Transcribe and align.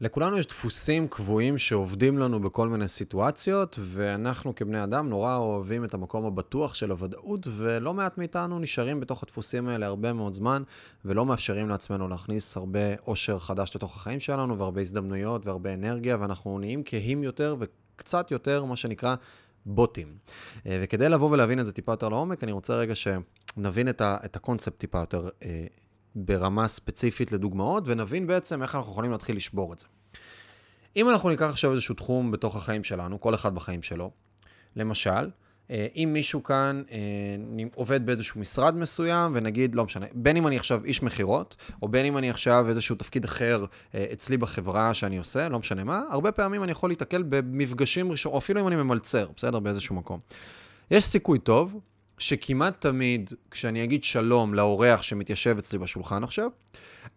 לכולנו 0.00 0.38
יש 0.38 0.46
דפוסים 0.46 1.08
קבועים 1.08 1.58
שעובדים 1.58 2.18
לנו 2.18 2.40
בכל 2.40 2.68
מיני 2.68 2.88
סיטואציות, 2.88 3.78
ואנחנו 3.82 4.54
כבני 4.54 4.84
אדם 4.84 5.08
נורא 5.08 5.36
אוהבים 5.36 5.84
את 5.84 5.94
המקום 5.94 6.24
הבטוח 6.24 6.74
של 6.74 6.90
הוודאות, 6.90 7.46
ולא 7.56 7.94
מעט 7.94 8.18
מאיתנו 8.18 8.58
נשארים 8.58 9.00
בתוך 9.00 9.22
הדפוסים 9.22 9.68
האלה 9.68 9.86
הרבה 9.86 10.12
מאוד 10.12 10.34
זמן, 10.34 10.62
ולא 11.04 11.26
מאפשרים 11.26 11.68
לעצמנו 11.68 12.08
להכניס 12.08 12.56
הרבה 12.56 12.94
אושר 13.06 13.38
חדש 13.38 13.76
לתוך 13.76 13.96
החיים 13.96 14.20
שלנו, 14.20 14.58
והרבה 14.58 14.80
הזדמנויות 14.80 15.46
והרבה 15.46 15.74
אנרגיה, 15.74 16.16
ואנחנו 16.20 16.58
נהיים 16.58 16.82
כהים 16.84 17.22
יותר 17.22 17.56
וקצת 17.58 18.30
יותר, 18.30 18.64
מה 18.64 18.76
שנקרא, 18.76 19.14
בוטים. 19.66 20.16
אה, 20.66 20.78
וכדי 20.82 21.08
לבוא 21.08 21.30
ולהבין 21.30 21.60
את 21.60 21.66
זה 21.66 21.72
טיפה 21.72 21.92
יותר 21.92 22.08
לעומק, 22.08 22.44
אני 22.44 22.52
רוצה 22.52 22.74
רגע 22.74 22.94
שנבין 22.94 23.88
את, 23.88 24.00
ה- 24.00 24.16
את 24.24 24.36
הקונספט 24.36 24.78
טיפה 24.78 24.98
יותר 24.98 25.28
אה, 25.44 25.66
ברמה 26.16 26.68
ספציפית 26.68 27.32
לדוגמאות, 27.32 27.82
ונבין 27.86 28.26
בעצם 28.26 28.62
איך 28.62 28.74
אנחנו 28.74 28.92
יכולים 28.92 29.10
להתחיל 29.10 29.36
לשבור 29.36 29.72
את 29.72 29.78
זה. 29.78 29.86
אם 30.96 31.10
אנחנו 31.10 31.28
ניקח 31.28 31.46
עכשיו 31.46 31.72
איזשהו 31.72 31.94
תחום 31.94 32.30
בתוך 32.30 32.56
החיים 32.56 32.84
שלנו, 32.84 33.20
כל 33.20 33.34
אחד 33.34 33.54
בחיים 33.54 33.82
שלו, 33.82 34.10
למשל, 34.76 35.30
אה, 35.70 35.86
אם 35.96 36.10
מישהו 36.12 36.42
כאן 36.42 36.82
אה, 36.90 36.96
עובד 37.74 38.06
באיזשהו 38.06 38.40
משרד 38.40 38.76
מסוים, 38.76 39.32
ונגיד, 39.34 39.74
לא 39.74 39.84
משנה, 39.84 40.06
בין 40.12 40.36
אם 40.36 40.46
אני 40.46 40.56
עכשיו 40.56 40.84
איש 40.84 41.02
מכירות, 41.02 41.56
או 41.82 41.88
בין 41.88 42.06
אם 42.06 42.18
אני 42.18 42.30
עכשיו 42.30 42.68
איזשהו 42.68 42.96
תפקיד 42.96 43.24
אחר 43.24 43.64
אה, 43.94 44.06
אצלי 44.12 44.36
בחברה 44.36 44.94
שאני 44.94 45.18
עושה, 45.18 45.48
לא 45.48 45.58
משנה 45.58 45.84
מה, 45.84 46.02
הרבה 46.10 46.32
פעמים 46.32 46.62
אני 46.62 46.72
יכול 46.72 46.90
להתקל 46.90 47.22
במפגשים 47.28 48.10
ראשונים, 48.10 48.34
או 48.34 48.38
אפילו 48.38 48.60
אם 48.60 48.68
אני 48.68 48.76
ממלצר, 48.76 49.28
בסדר? 49.36 49.60
באיזשהו 49.60 49.94
מקום. 49.94 50.20
יש 50.90 51.04
סיכוי 51.04 51.38
טוב 51.38 51.80
שכמעט 52.18 52.80
תמיד, 52.80 53.30
כשאני 53.50 53.84
אגיד 53.84 54.04
שלום 54.04 54.54
לאורח 54.54 55.02
שמתיישב 55.02 55.58
אצלי 55.58 55.78
בשולחן 55.78 56.24
עכשיו, 56.24 56.50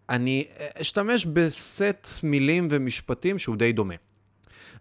אני 0.09 0.47
אשתמש 0.81 1.25
בסט 1.25 2.07
מילים 2.23 2.67
ומשפטים 2.71 3.39
שהוא 3.39 3.55
די 3.55 3.71
דומה. 3.71 3.95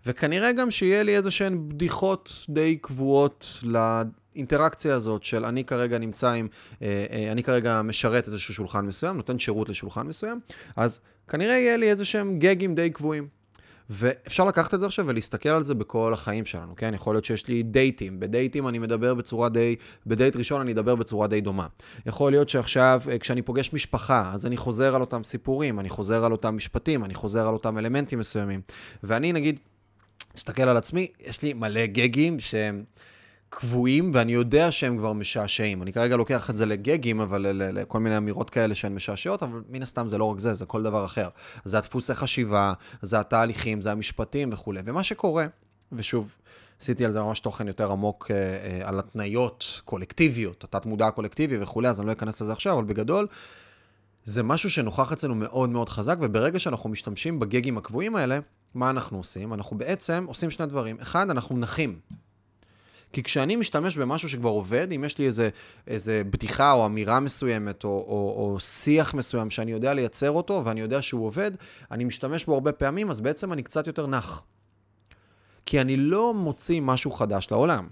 וכנראה 0.07 0.53
גם 0.53 0.71
שיהיה 0.71 1.03
לי 1.03 1.17
איזה 1.17 1.31
שהן 1.31 1.69
בדיחות 1.69 2.47
די 2.49 2.77
קבועות 2.77 3.47
לאינטראקציה 3.63 4.95
הזאת 4.95 5.25
של 5.25 5.45
אני 5.45 5.65
כרגע 5.65 5.99
נמצא 5.99 6.33
עם, 6.33 6.49
אה, 6.83 7.07
אה, 7.13 7.33
אני 7.33 7.43
כרגע 7.43 7.83
משרת 7.83 8.27
איזשהו 8.27 8.55
שולחן 8.55 8.87
מסוים, 8.87 9.17
נותן 9.17 9.39
שירות 9.39 9.69
לשולחן 9.69 10.07
מסוים, 10.07 10.41
אז 10.77 11.01
כנראה 11.29 11.55
יהיה 11.55 11.77
לי 11.77 11.91
איזה 11.91 12.05
שהם 12.05 12.39
גגים 12.39 12.75
די 12.75 12.91
קבועים. 12.91 13.38
ואפשר 13.91 14.45
לקחת 14.45 14.75
את 14.75 14.81
זה 14.81 14.87
עכשיו 14.87 15.07
ולהסתכל 15.09 15.49
על 15.49 15.63
זה 15.63 15.75
בכל 15.75 16.13
החיים 16.13 16.47
שלנו, 16.47 16.77
כן? 16.77 16.95
יכול 16.95 17.15
להיות 17.15 17.25
שיש 17.25 17.49
לי 17.49 17.63
דייטים, 17.63 18.21
בדייטים 18.21 18.69
אני 18.69 18.79
מדבר 18.79 19.15
בצורה 19.15 19.49
די, 19.49 19.77
בדייט 20.07 20.37
ראשון 20.37 20.61
אני 20.61 20.73
אדבר 20.73 20.95
בצורה 20.95 21.27
די 21.27 21.41
דומה. 21.41 21.67
יכול 22.07 22.33
להיות 22.33 22.49
שעכשיו, 22.49 23.03
אה, 23.11 23.19
כשאני 23.19 23.43
פוגש 23.43 23.73
משפחה, 23.73 24.31
אז 24.35 24.47
אני 24.47 24.57
חוזר 24.57 24.95
על 24.95 25.01
אותם 25.01 25.25
סיפורים, 25.25 25.81
אני 25.81 25.89
חוזר 25.89 26.25
על 26.25 26.33
אותם 26.33 26.57
משפטים, 26.57 27.05
אני 27.05 27.15
חוזר 27.15 27.49
על 27.49 27.55
אותם 27.55 27.79
אלמנטים 27.79 28.19
מסוימים. 28.19 28.61
ואני 29.03 29.33
נגיד, 29.33 29.59
מסתכל 30.37 30.63
על 30.63 30.77
עצמי, 30.77 31.07
יש 31.21 31.43
לי 31.43 31.53
מלא 31.53 31.87
גגים 31.87 32.41
שהם... 32.41 32.85
קבועים, 33.51 34.11
ואני 34.15 34.33
יודע 34.33 34.73
שהם 34.73 34.99
כבר 34.99 35.13
משעשעים. 35.13 35.83
אני 35.83 35.93
כרגע 35.93 36.17
לוקח 36.17 36.51
את 36.51 36.57
זה 36.57 36.67
לגגים, 36.67 37.21
אבל 37.21 37.47
לכל 37.53 38.01
מיני 38.01 38.17
אמירות 38.17 38.51
כאלה 38.51 38.75
שהן 38.75 38.95
משעשעות, 38.95 39.43
אבל 39.43 39.63
מן 39.69 39.83
הסתם 39.83 40.09
זה 40.09 40.19
לא 40.19 40.25
רק 40.25 40.39
זה, 40.39 40.55
זה 40.55 40.67
כל 40.67 40.83
דבר 40.83 41.05
אחר. 41.05 41.29
זה 41.65 41.79
הדפוסי 41.79 42.15
חשיבה, 42.15 42.73
זה 43.03 43.21
התהליכים, 43.21 43.83
זה 43.83 43.93
המשפטים 43.93 44.51
וכולי. 44.53 44.81
ומה 44.85 45.03
שקורה, 45.03 45.47
ושוב, 45.93 46.35
עשיתי 46.81 47.05
על 47.05 47.13
זה 47.13 47.21
ממש 47.21 47.41
תוכן 47.41 47.69
יותר 47.69 47.93
עמוק 47.93 48.31
אה, 48.31 48.37
אה, 48.37 48.89
על 48.89 48.99
התניות 48.99 49.81
קולקטיביות, 49.85 50.65
התת-מודע 50.65 51.07
הקולקטיבי 51.07 51.63
וכולי, 51.63 51.89
אז 51.89 52.01
אני 52.01 52.07
לא 52.07 52.13
אכנס 52.13 52.41
לזה 52.41 52.53
עכשיו, 52.53 52.75
אבל 52.79 52.85
בגדול, 52.85 53.27
זה 54.25 54.43
משהו 54.43 54.71
שנוכח 54.71 55.13
אצלנו 55.13 55.35
מאוד 55.35 55.71
מאוד 55.71 55.89
חזק, 55.89 56.17
וברגע 56.21 56.59
שאנחנו 56.59 56.91
משתמשים 56.91 57.39
בגגים 57.39 57.79
הקבועים 57.79 58.17
האלה, 58.17 58.39
מה 58.75 58.91
אנחנו 58.91 59.19
עושים? 59.19 59.55
אנחנו 59.55 59.79
בעצם 59.79 60.25
עושים 60.29 60.51
שני 60.51 60.67
דברים. 60.67 60.97
אחד, 61.01 61.31
אנחנו 61.31 61.59
נחים. 61.59 61.99
כי 63.13 63.23
כשאני 63.23 63.57
משתמש 63.57 63.97
במשהו 63.97 64.29
שכבר 64.29 64.49
עובד, 64.49 64.93
אם 64.93 65.05
יש 65.05 65.19
לי 65.19 65.27
איזה, 65.27 65.49
איזה 65.87 66.23
בדיחה 66.31 66.73
או 66.73 66.87
אמירה 66.87 67.21
מסוימת 67.21 67.85
או, 67.85 67.91
או, 67.91 68.35
או 68.37 68.61
שיח 68.61 69.15
מסוים 69.15 69.51
שאני 69.51 69.73
יודע 69.73 69.95
לייצר 69.95 70.31
אותו 70.31 70.63
ואני 70.65 70.81
יודע 70.81 71.03
שהוא 71.03 71.27
עובד, 71.27 71.51
אני 71.91 72.05
משתמש 72.05 72.45
בו 72.45 72.55
הרבה 72.55 72.73
פעמים, 72.73 73.11
אז 73.11 73.21
בעצם 73.21 73.53
אני 73.53 73.63
קצת 73.63 73.87
יותר 73.87 74.07
נח. 74.07 74.43
כי 75.67 75.81
אני 75.81 75.97
לא 75.97 76.35
מוציא 76.35 76.81
משהו 76.81 77.11
חדש 77.11 77.49
לעולם. 77.51 77.89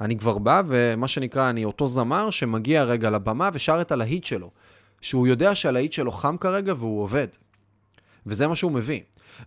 אני 0.00 0.18
כבר 0.18 0.38
בא, 0.38 0.62
ומה 0.68 1.08
שנקרא, 1.08 1.50
אני 1.50 1.64
אותו 1.64 1.88
זמר 1.88 2.30
שמגיע 2.30 2.84
רגע 2.84 3.10
לבמה 3.10 3.50
ושר 3.52 3.80
את 3.80 3.92
הלהיט 3.92 4.24
שלו. 4.24 4.50
שהוא 5.00 5.26
יודע 5.26 5.54
שהלהיט 5.54 5.92
שלו 5.92 6.12
חם 6.12 6.36
כרגע 6.36 6.74
והוא 6.76 7.02
עובד. 7.02 7.28
וזה 8.26 8.48
מה 8.48 8.56
שהוא 8.56 8.72
מביא. 8.72 9.00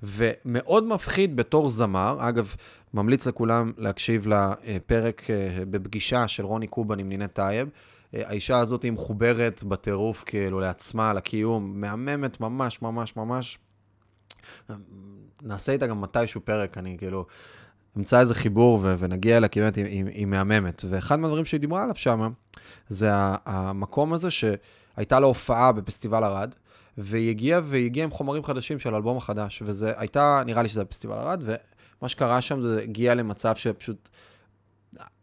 ומאוד 0.03 0.83
מפחיד 0.83 1.35
בתור 1.35 1.69
זמר, 1.69 2.17
אגב, 2.19 2.55
ממליץ 2.93 3.27
לכולם 3.27 3.71
להקשיב 3.77 4.27
לפרק 4.27 5.29
אה, 5.29 5.63
בפגישה 5.69 6.27
של 6.27 6.45
רוני 6.45 6.67
קובן 6.67 6.99
עם 6.99 7.09
נינט 7.09 7.33
טייב. 7.33 7.69
אה, 8.15 8.21
האישה 8.25 8.57
הזאת 8.57 8.83
היא 8.83 8.91
מחוברת 8.91 9.63
בטירוף 9.63 10.23
כאילו 10.25 10.59
לעצמה, 10.59 11.13
לקיום, 11.13 11.81
מהממת 11.81 12.39
ממש 12.39 12.81
ממש 12.81 13.15
ממש. 13.15 13.57
נעשה 15.41 15.71
איתה 15.71 15.87
גם 15.87 16.01
מתישהו 16.01 16.41
פרק, 16.41 16.77
אני 16.77 16.97
כאילו 16.97 17.25
אמצא 17.97 18.19
איזה 18.19 18.35
חיבור 18.35 18.79
ו- 18.81 18.95
ונגיע 18.99 19.37
אליה, 19.37 19.49
כי 19.49 19.61
באמת 19.61 19.75
היא, 19.75 19.85
היא, 19.85 20.05
היא 20.05 20.25
מהממת. 20.25 20.81
ואחד 20.89 21.19
מהדברים 21.19 21.45
שהיא 21.45 21.59
דיברה 21.59 21.83
עליו 21.83 21.95
שם, 21.95 22.31
זה 22.89 23.09
המקום 23.45 24.13
הזה 24.13 24.31
שהייתה 24.31 25.19
לה 25.19 25.25
הופעה 25.25 25.71
בפסטיבל 25.71 26.23
ערד, 26.23 26.55
והיא 26.97 27.29
הגיעה 27.29 27.61
והיא 27.63 27.85
הגיעה 27.85 28.03
עם 28.03 28.11
חומרים 28.11 28.43
חדשים 28.43 28.79
של 28.79 28.93
האלבום 28.93 29.17
החדש, 29.17 29.63
וזה 29.65 29.93
הייתה, 29.97 30.41
נראה 30.45 30.63
לי 30.63 30.69
שזה 30.69 30.83
בפסטיבל 30.83 31.13
ערד, 31.13 31.43
ומה 32.01 32.09
שקרה 32.09 32.41
שם 32.41 32.61
זה 32.61 32.81
הגיע 32.81 33.15
למצב 33.15 33.55
שפשוט 33.55 34.09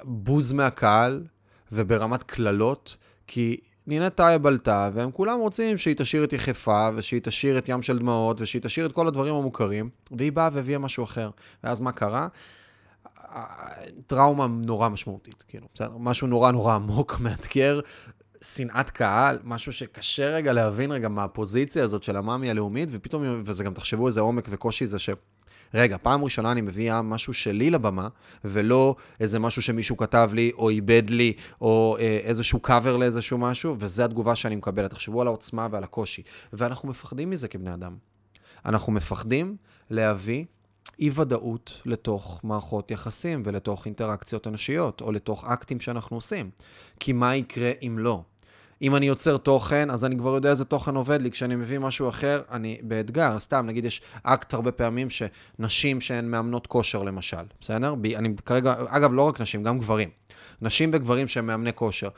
בוז 0.02 0.52
מהקהל 0.52 1.24
וברמת 1.72 2.22
קללות, 2.22 2.96
כי 3.26 3.56
נינט 3.86 4.16
טייב 4.16 4.46
עלתה, 4.46 4.90
והם 4.94 5.10
כולם 5.10 5.38
רוצים 5.38 5.78
שהיא 5.78 5.94
תשיר 5.98 6.24
את 6.24 6.32
יחפה, 6.32 6.88
ושהיא 6.94 7.20
תשיר 7.24 7.58
את 7.58 7.68
ים 7.68 7.82
של 7.82 7.98
דמעות, 7.98 8.40
ושהיא 8.40 8.62
תשיר 8.62 8.86
את 8.86 8.92
כל 8.92 9.08
הדברים 9.08 9.34
המוכרים, 9.34 9.90
והיא 10.10 10.32
באה 10.32 10.48
והביאה 10.52 10.78
משהו 10.78 11.04
אחר. 11.04 11.30
ואז 11.64 11.80
מה 11.80 11.92
קרה? 11.92 12.28
טראומה 14.06 14.46
נורא 14.46 14.88
משמעותית, 14.88 15.44
כאילו, 15.48 15.66
בסדר? 15.74 15.96
משהו 15.98 16.26
נורא 16.26 16.52
נורא 16.52 16.74
עמוק, 16.74 17.16
מאתגר, 17.20 17.80
שנאת 18.42 18.90
קהל, 18.90 19.38
משהו 19.44 19.72
שקשה 19.72 20.30
רגע 20.30 20.52
להבין 20.52 20.92
רגע 20.92 21.08
מהפוזיציה 21.08 21.84
הזאת 21.84 22.02
של 22.02 22.16
המאמי 22.16 22.50
הלאומית, 22.50 22.88
ופתאום, 22.92 23.42
וזה 23.44 23.64
גם 23.64 23.74
תחשבו 23.74 24.06
איזה 24.06 24.20
עומק 24.20 24.46
וקושי 24.50 24.86
זה 24.86 24.98
ש... 24.98 25.10
רגע, 25.74 25.96
פעם 26.02 26.24
ראשונה 26.24 26.52
אני 26.52 26.60
מביאה 26.60 27.02
משהו 27.02 27.34
שלי 27.34 27.70
לבמה, 27.70 28.08
ולא 28.44 28.96
איזה 29.20 29.38
משהו 29.38 29.62
שמישהו 29.62 29.96
כתב 29.96 30.30
לי, 30.32 30.52
או 30.54 30.68
איבד 30.68 31.10
לי, 31.10 31.32
או 31.60 31.96
אה, 32.00 32.18
איזשהו 32.22 32.60
קאבר 32.60 32.96
לאיזשהו 32.96 33.38
משהו, 33.38 33.76
וזו 33.78 34.02
התגובה 34.02 34.36
שאני 34.36 34.56
מקבלת. 34.56 34.90
תחשבו 34.90 35.20
על 35.20 35.26
העוצמה 35.26 35.68
ועל 35.70 35.84
הקושי. 35.84 36.22
ואנחנו 36.52 36.88
מפחדים 36.88 37.30
מזה 37.30 37.48
כבני 37.48 37.74
אדם. 37.74 37.96
אנחנו 38.64 38.92
מפחדים 38.92 39.56
להביא 39.90 40.44
אי-ודאות 40.98 41.82
לתוך 41.86 42.40
מערכות 42.44 42.90
יחסים 42.90 43.42
ולתוך 43.44 43.86
אינטראקציות 43.86 44.46
אנושיות, 44.46 45.00
או 45.00 45.12
לתוך 45.12 45.44
אקטים 45.44 45.80
שאנחנו 45.80 46.16
עושים. 46.16 46.50
כי 47.00 47.12
מה 47.12 47.36
יקרה 47.36 47.70
אם 47.82 47.98
לא? 47.98 48.22
אם 48.82 48.96
אני 48.96 49.06
יוצר 49.06 49.36
תוכן, 49.36 49.90
אז 49.90 50.04
אני 50.04 50.18
כבר 50.18 50.34
יודע 50.34 50.50
איזה 50.50 50.64
תוכן 50.64 50.94
עובד 50.94 51.22
לי. 51.22 51.30
כשאני 51.30 51.56
מביא 51.56 51.78
משהו 51.78 52.08
אחר, 52.08 52.42
אני 52.50 52.78
באתגר. 52.82 53.38
סתם, 53.38 53.66
נגיד, 53.66 53.84
יש 53.84 54.02
אקט 54.22 54.54
הרבה 54.54 54.72
פעמים 54.72 55.08
שנשים 55.10 56.00
שהן 56.00 56.30
מאמנות 56.30 56.66
כושר, 56.66 57.02
למשל, 57.02 57.36
בסדר? 57.60 57.94
אני 58.16 58.34
כרגע, 58.46 58.74
אגב, 58.88 59.12
לא 59.12 59.22
רק 59.22 59.40
נשים, 59.40 59.62
גם 59.62 59.78
גברים. 59.78 60.08
נשים 60.62 60.90
וגברים 60.92 61.28
שהם 61.28 61.46
מאמני 61.46 61.72
כושר. 61.72 62.08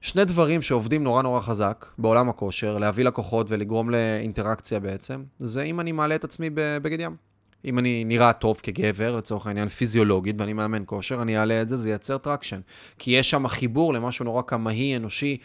שני 0.00 0.24
דברים 0.24 0.62
שעובדים 0.62 1.04
נורא 1.04 1.22
נורא 1.22 1.40
חזק 1.40 1.86
בעולם 1.98 2.28
הכושר, 2.28 2.78
להביא 2.78 3.04
לקוחות 3.04 3.46
ולגרום 3.50 3.90
לאינטראקציה 3.90 4.80
בעצם, 4.80 5.22
זה 5.40 5.62
אם 5.62 5.80
אני 5.80 5.92
מעלה 5.92 6.14
את 6.14 6.24
עצמי 6.24 6.50
בבגד 6.54 7.00
ים. 7.00 7.27
אם 7.64 7.78
אני 7.78 8.04
נראה 8.04 8.32
טוב 8.32 8.60
כגבר, 8.62 9.16
לצורך 9.16 9.46
העניין 9.46 9.68
פיזיולוגית, 9.68 10.36
ואני 10.38 10.52
מאמן 10.52 10.82
כושר, 10.86 11.22
אני 11.22 11.38
אעלה 11.38 11.62
את 11.62 11.68
זה, 11.68 11.76
זה 11.76 11.90
ייצר 11.90 12.18
traction. 12.18 12.60
כי 12.98 13.10
יש 13.10 13.30
שם 13.30 13.48
חיבור 13.48 13.94
למשהו 13.94 14.24
נורא 14.24 14.42
קמאי, 14.42 14.96
אנושי, 14.96 15.36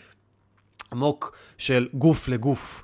עמוק 0.92 1.38
של 1.58 1.88
גוף 1.94 2.28
לגוף. 2.28 2.84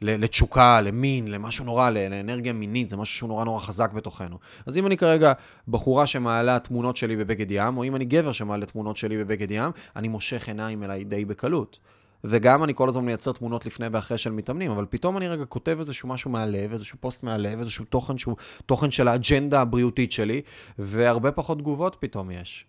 לתשוקה, 0.00 0.80
למין, 0.80 1.28
למשהו 1.28 1.64
נורא, 1.64 1.90
לאנרגיה 1.90 2.52
מינית, 2.52 2.88
זה 2.88 2.96
משהו 2.96 3.16
שהוא 3.16 3.28
נורא 3.28 3.44
נורא 3.44 3.60
חזק 3.60 3.92
בתוכנו. 3.92 4.38
אז 4.66 4.78
אם 4.78 4.86
אני 4.86 4.96
כרגע 4.96 5.32
בחורה 5.68 6.06
שמעלה 6.06 6.58
תמונות 6.58 6.96
שלי 6.96 7.16
בבגד 7.16 7.46
ים, 7.50 7.76
או 7.76 7.84
אם 7.84 7.96
אני 7.96 8.04
גבר 8.04 8.32
שמעלה 8.32 8.66
תמונות 8.66 8.96
שלי 8.96 9.18
בבגד 9.18 9.50
ים, 9.50 9.70
אני 9.96 10.08
מושך 10.08 10.48
עיניים 10.48 10.82
אליי 10.82 11.04
די 11.04 11.24
בקלות. 11.24 11.78
וגם 12.24 12.64
אני 12.64 12.74
כל 12.74 12.88
הזמן 12.88 13.04
מייצר 13.04 13.32
תמונות 13.32 13.66
לפני 13.66 13.86
ואחרי 13.92 14.18
של 14.18 14.30
מתאמנים, 14.30 14.70
אבל 14.70 14.86
פתאום 14.90 15.16
אני 15.16 15.28
רגע 15.28 15.44
כותב 15.44 15.76
איזשהו 15.78 16.08
משהו 16.08 16.30
מהלב, 16.30 16.72
איזשהו 16.72 16.98
פוסט 17.00 17.22
מהלב, 17.22 17.58
איזשהו 17.58 17.84
תוכן 17.84 18.18
שהוא 18.18 18.36
תוכן 18.66 18.90
של 18.90 19.08
האג'נדה 19.08 19.60
הבריאותית 19.60 20.12
שלי, 20.12 20.42
והרבה 20.78 21.32
פחות 21.32 21.58
תגובות 21.58 21.96
פתאום 22.00 22.30
יש. 22.30 22.66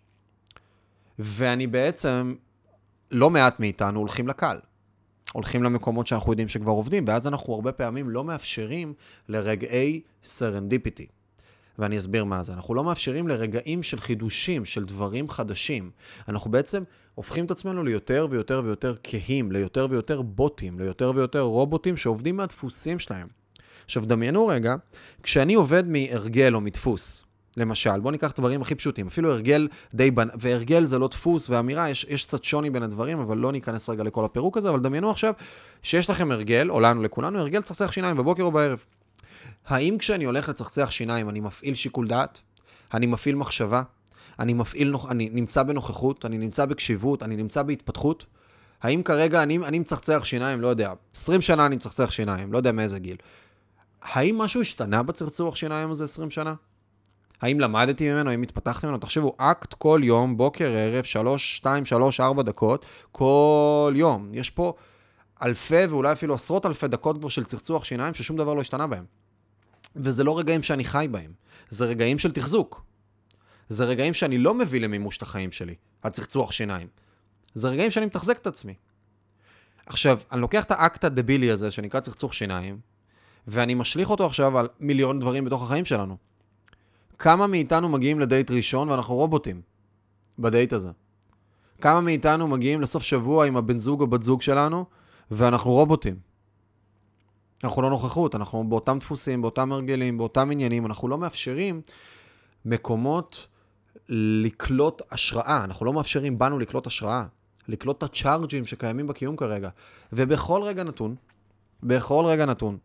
ואני 1.18 1.66
בעצם, 1.66 2.34
לא 3.10 3.30
מעט 3.30 3.60
מאיתנו 3.60 4.00
הולכים 4.00 4.28
לקל. 4.28 4.56
הולכים 5.32 5.62
למקומות 5.62 6.06
שאנחנו 6.06 6.32
יודעים 6.32 6.48
שכבר 6.48 6.72
עובדים, 6.72 7.04
ואז 7.08 7.26
אנחנו 7.26 7.54
הרבה 7.54 7.72
פעמים 7.72 8.10
לא 8.10 8.24
מאפשרים 8.24 8.94
לרגעי 9.28 10.00
serendipity. 10.24 11.06
ואני 11.78 11.98
אסביר 11.98 12.24
מה 12.24 12.42
זה. 12.42 12.52
אנחנו 12.52 12.74
לא 12.74 12.84
מאפשרים 12.84 13.28
לרגעים 13.28 13.82
של 13.82 14.00
חידושים, 14.00 14.64
של 14.64 14.84
דברים 14.84 15.28
חדשים. 15.28 15.90
אנחנו 16.28 16.50
בעצם 16.50 16.82
הופכים 17.14 17.44
את 17.44 17.50
עצמנו 17.50 17.84
ליותר 17.84 18.26
ויותר 18.30 18.62
ויותר 18.64 18.94
כהים, 19.04 19.52
ליותר 19.52 19.86
ויותר 19.90 20.22
בוטים, 20.22 20.78
ליותר 20.78 21.12
ויותר 21.14 21.40
רובוטים 21.40 21.96
שעובדים 21.96 22.36
מהדפוסים 22.36 22.98
שלהם. 22.98 23.28
עכשיו, 23.84 24.06
דמיינו 24.06 24.46
רגע, 24.46 24.74
כשאני 25.22 25.54
עובד 25.54 25.88
מהרגל 25.88 26.54
או 26.54 26.60
מדפוס, 26.60 27.22
למשל, 27.56 28.00
בואו 28.00 28.10
ניקח 28.10 28.32
דברים 28.36 28.62
הכי 28.62 28.74
פשוטים, 28.74 29.06
אפילו 29.06 29.32
הרגל 29.32 29.68
די 29.94 30.10
בנ... 30.10 30.28
והרגל 30.38 30.84
זה 30.84 30.98
לא 30.98 31.08
דפוס 31.08 31.50
ואמירה, 31.50 31.90
יש, 31.90 32.06
יש 32.08 32.24
קצת 32.24 32.44
שוני 32.44 32.70
בין 32.70 32.82
הדברים, 32.82 33.18
אבל 33.18 33.36
לא 33.36 33.52
ניכנס 33.52 33.88
רגע 33.88 34.02
לכל 34.02 34.24
הפירוק 34.24 34.56
הזה, 34.56 34.70
אבל 34.70 34.80
דמיינו 34.80 35.10
עכשיו 35.10 35.34
שיש 35.82 36.10
לכם 36.10 36.30
הרגל, 36.30 36.70
או 36.70 36.80
לנו, 36.80 37.02
לכולנו, 37.02 37.38
הרגל 37.38 37.62
צחצח 37.62 37.92
שיניים 37.92 38.16
בבוקר 38.16 38.42
או 38.42 38.52
בערב. 38.52 38.84
האם 39.66 39.98
כשאני 39.98 40.24
הולך 40.24 40.48
לצחצח 40.48 40.90
שיניים 40.90 41.28
אני 41.28 41.40
מפעיל 41.40 41.74
שיקול 41.74 42.08
דעת? 42.08 42.40
אני 42.94 43.06
מפעיל 43.06 43.34
מחשבה? 43.34 43.82
אני 44.40 44.52
מפעיל, 44.52 44.94
אני 45.08 45.30
נמצא 45.32 45.62
בנוכחות? 45.62 46.24
אני 46.24 46.38
נמצא 46.38 46.64
בקשיבות? 46.64 47.22
אני 47.22 47.36
נמצא 47.36 47.62
בהתפתחות? 47.62 48.26
האם 48.82 49.02
כרגע 49.02 49.42
אני, 49.42 49.58
אני 49.58 49.78
מצחצח 49.78 50.24
שיניים, 50.24 50.60
לא 50.60 50.68
יודע, 50.68 50.92
20 51.14 51.40
שנה 51.40 51.66
אני 51.66 51.76
מצחצח 51.76 52.10
שיניים, 52.10 52.52
לא 52.52 52.58
יודע 52.58 52.72
מאיזה 52.72 52.98
גיל. 52.98 53.16
האם 54.02 54.38
משהו 54.38 54.60
השתנה 54.60 55.02
בצחצוח 55.02 55.56
שיניים 55.56 55.90
הזה 55.90 56.04
20 56.04 56.30
שנה? 56.30 56.54
האם 57.40 57.60
למדתי 57.60 58.12
ממנו, 58.12 58.30
האם 58.30 58.42
התפתחתי 58.42 58.86
ממנו? 58.86 58.98
תחשבו, 58.98 59.34
אקט 59.36 59.74
כל 59.74 60.00
יום, 60.04 60.36
בוקר, 60.36 60.72
ערב, 60.76 61.04
3, 61.04 61.56
2, 61.56 61.84
3, 61.84 62.20
4 62.20 62.42
דקות, 62.42 62.86
כל 63.12 63.92
יום. 63.96 64.30
יש 64.32 64.50
פה 64.50 64.72
אלפי 65.42 65.86
ואולי 65.86 66.12
אפילו 66.12 66.34
עשרות 66.34 66.66
אלפי 66.66 66.88
דקות 66.88 67.18
כבר 67.18 67.28
של 67.28 67.44
צחצוח 67.44 67.84
שיניים 67.84 68.14
ששום 68.14 68.36
דבר 68.36 68.54
לא 68.54 68.60
השתנה 68.60 68.86
בהם. 68.86 69.04
וזה 69.96 70.24
לא 70.24 70.38
רגעים 70.38 70.62
שאני 70.62 70.84
חי 70.84 71.06
בהם, 71.10 71.32
זה 71.70 71.84
רגעים 71.84 72.18
של 72.18 72.32
תחזוק. 72.32 72.89
זה 73.70 73.84
רגעים 73.84 74.14
שאני 74.14 74.38
לא 74.38 74.54
מביא 74.54 74.80
למימוש 74.80 75.16
את 75.16 75.22
החיים 75.22 75.52
שלי, 75.52 75.74
הצחצוח 76.04 76.52
שיניים. 76.52 76.88
זה 77.54 77.68
רגעים 77.68 77.90
שאני 77.90 78.06
מתחזק 78.06 78.38
את 78.38 78.46
עצמי. 78.46 78.74
עכשיו, 79.86 80.20
אני 80.32 80.40
לוקח 80.40 80.64
את 80.64 80.70
האקט 80.70 81.04
הדבילי 81.04 81.50
הזה 81.50 81.70
שנקרא 81.70 82.00
צחצוח 82.00 82.32
שיניים, 82.32 82.78
ואני 83.46 83.74
משליך 83.74 84.10
אותו 84.10 84.26
עכשיו 84.26 84.58
על 84.58 84.68
מיליון 84.80 85.20
דברים 85.20 85.44
בתוך 85.44 85.62
החיים 85.62 85.84
שלנו. 85.84 86.16
כמה 87.18 87.46
מאיתנו 87.46 87.88
מגיעים 87.88 88.20
לדייט 88.20 88.50
ראשון 88.50 88.88
ואנחנו 88.88 89.14
רובוטים 89.14 89.62
בדייט 90.38 90.72
הזה? 90.72 90.90
כמה 91.80 92.00
מאיתנו 92.00 92.48
מגיעים 92.48 92.80
לסוף 92.80 93.02
שבוע 93.02 93.46
עם 93.46 93.56
הבן 93.56 93.78
זוג 93.78 94.00
או 94.00 94.06
בת 94.06 94.22
זוג 94.22 94.42
שלנו 94.42 94.84
ואנחנו 95.30 95.70
רובוטים? 95.70 96.16
אנחנו 97.64 97.82
לא 97.82 97.90
נוכחות, 97.90 98.34
אנחנו 98.34 98.68
באותם 98.68 98.98
דפוסים, 98.98 99.42
באותם 99.42 99.72
הרגלים, 99.72 100.18
באותם 100.18 100.50
עניינים, 100.50 100.86
אנחנו 100.86 101.08
לא 101.08 101.18
מאפשרים 101.18 101.80
מקומות 102.64 103.48
לקלוט 104.10 105.02
השראה, 105.10 105.64
אנחנו 105.64 105.86
לא 105.86 105.92
מאפשרים 105.92 106.38
בנו 106.38 106.58
לקלוט 106.58 106.86
השראה, 106.86 107.24
לקלוט 107.68 107.98
את 107.98 108.02
הצ'ארג'ים 108.02 108.66
שקיימים 108.66 109.06
בקיום 109.06 109.36
כרגע. 109.36 109.68
ובכל 110.12 110.62
רגע 110.62 110.84
נתון, 110.84 111.14
בכל 111.82 112.24
רגע 112.26 112.46
נתון, 112.46 112.78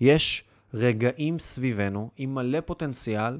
יש 0.00 0.44
רגעים 0.74 1.38
סביבנו 1.38 2.10
עם 2.16 2.34
מלא 2.34 2.60
פוטנציאל 2.60 3.38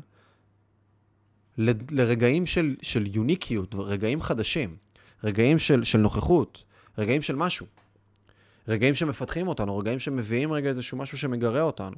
ל, 1.59 1.71
לרגעים 1.91 2.47
של, 2.47 2.77
של 2.83 3.07
יוניקיות, 3.07 3.75
רגעים 3.75 4.23
חדשים, 4.23 4.77
רגעים 5.25 5.59
של, 5.59 5.85
של 5.85 5.99
נוכחות, 5.99 6.65
רגעים 6.99 7.23
של 7.23 7.37
משהו. 7.37 7.67
רגעים 8.69 8.95
שמפתחים 8.95 9.49
אותנו, 9.49 9.79
רגעים 9.79 9.99
שמביאים 9.99 10.53
רגע 10.53 10.69
איזשהו 10.69 10.99
משהו 10.99 11.19
שמגרה 11.19 11.61
אותנו. 11.63 11.97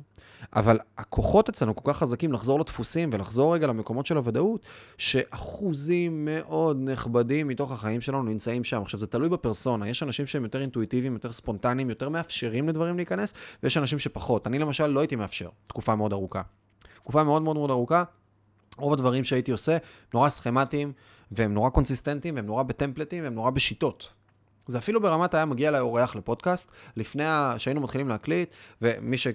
אבל 0.56 0.78
הכוחות 0.98 1.48
אצלנו 1.48 1.76
כל 1.76 1.92
כך 1.92 1.98
חזקים 1.98 2.32
לחזור 2.32 2.60
לדפוסים 2.60 3.10
ולחזור 3.12 3.54
רגע 3.54 3.66
למקומות 3.66 4.06
של 4.06 4.16
הוודאות, 4.16 4.66
שאחוזים 4.98 6.24
מאוד 6.24 6.78
נכבדים 6.80 7.48
מתוך 7.48 7.72
החיים 7.72 8.00
שלנו 8.00 8.22
נמצאים 8.22 8.64
שם. 8.64 8.82
עכשיו, 8.82 9.00
זה 9.00 9.06
תלוי 9.06 9.28
בפרסונה. 9.28 9.88
יש 9.88 10.02
אנשים 10.02 10.26
שהם 10.26 10.44
יותר 10.44 10.60
אינטואיטיביים, 10.60 11.12
יותר 11.12 11.32
ספונטניים, 11.32 11.88
יותר 11.88 12.08
מאפשרים 12.08 12.68
לדברים 12.68 12.96
להיכנס, 12.96 13.34
ויש 13.62 13.76
אנשים 13.76 13.98
שפחות. 13.98 14.46
אני 14.46 14.58
למשל 14.58 14.86
לא 14.86 15.00
הייתי 15.00 15.16
מאפשר 15.16 15.48
תקופה 15.66 15.94
מאוד 15.94 16.12
ארוכה. 16.12 16.42
תקופה 16.96 17.24
מאוד 17.24 17.42
מאוד 17.42 17.56
מאוד 17.56 17.70
ארוכה, 17.70 18.04
רוב 18.76 18.92
הדברים 18.92 19.24
שהייתי 19.24 19.52
עושה 19.52 19.76
נורא 20.14 20.28
סכמטיים, 20.28 20.92
והם 21.30 21.54
נורא 21.54 21.70
קונסיסטנטיים, 21.70 22.36
והם 22.36 22.46
נורא 22.46 22.62
בטמפלטים, 22.62 23.24
והם 23.24 23.34
נורא 23.34 23.50
בשיטות. 23.50 24.12
זה 24.66 24.78
אפילו 24.78 25.00
ברמת 25.00 25.34
היה 25.34 25.44
מגיע 25.44 25.70
לאורח 25.70 26.16
לפודקאסט, 26.16 26.70
לפני 26.96 27.24
שהיינו 27.58 27.80
מתחילים 27.80 28.08
להקליט, 28.08 28.54
ומי 28.82 29.18
ש... 29.18 29.26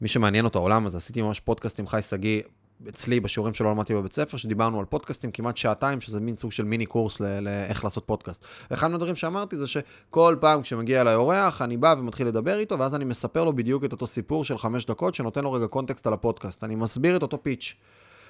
מי 0.00 0.08
שמעניין 0.08 0.44
אותו 0.44 0.58
העולם 0.58 0.86
הזה, 0.86 0.96
עשיתי 0.96 1.22
ממש 1.22 1.40
פודקאסט 1.40 1.78
עם 1.78 1.86
חי 1.86 2.02
שגיא 2.02 2.42
אצלי 2.88 3.20
בשיעורים 3.20 3.54
שלא 3.54 3.70
למדתי 3.70 3.94
בבית 3.94 4.12
ספר, 4.12 4.36
שדיברנו 4.36 4.78
על 4.78 4.84
פודקאסטים 4.84 5.30
כמעט 5.30 5.56
שעתיים, 5.56 6.00
שזה 6.00 6.20
מין 6.20 6.36
סוג 6.36 6.52
של 6.52 6.64
מיני 6.64 6.86
קורס 6.86 7.20
לאיך 7.20 7.84
לעשות 7.84 8.06
פודקאסט. 8.06 8.44
אחד 8.72 8.90
מהדברים 8.90 9.16
שאמרתי 9.16 9.56
זה 9.56 9.66
שכל 9.66 10.36
פעם 10.40 10.62
כשמגיע 10.62 11.00
אליי 11.00 11.14
אורח, 11.14 11.62
אני 11.62 11.76
בא 11.76 11.94
ומתחיל 11.98 12.26
לדבר 12.26 12.58
איתו, 12.58 12.78
ואז 12.78 12.94
אני 12.94 13.04
מספר 13.04 13.44
לו 13.44 13.52
בדיוק 13.52 13.84
את 13.84 13.92
אותו 13.92 14.06
סיפור 14.06 14.44
של 14.44 14.58
חמש 14.58 14.86
דקות, 14.86 15.14
שנותן 15.14 15.44
לו 15.44 15.52
רגע 15.52 15.66
קונטקסט 15.66 16.06
על 16.06 16.12
הפודקאסט. 16.12 16.64
אני 16.64 16.74
מסביר 16.74 17.16
את 17.16 17.22
אותו 17.22 17.42
פיץ'. 17.42 17.76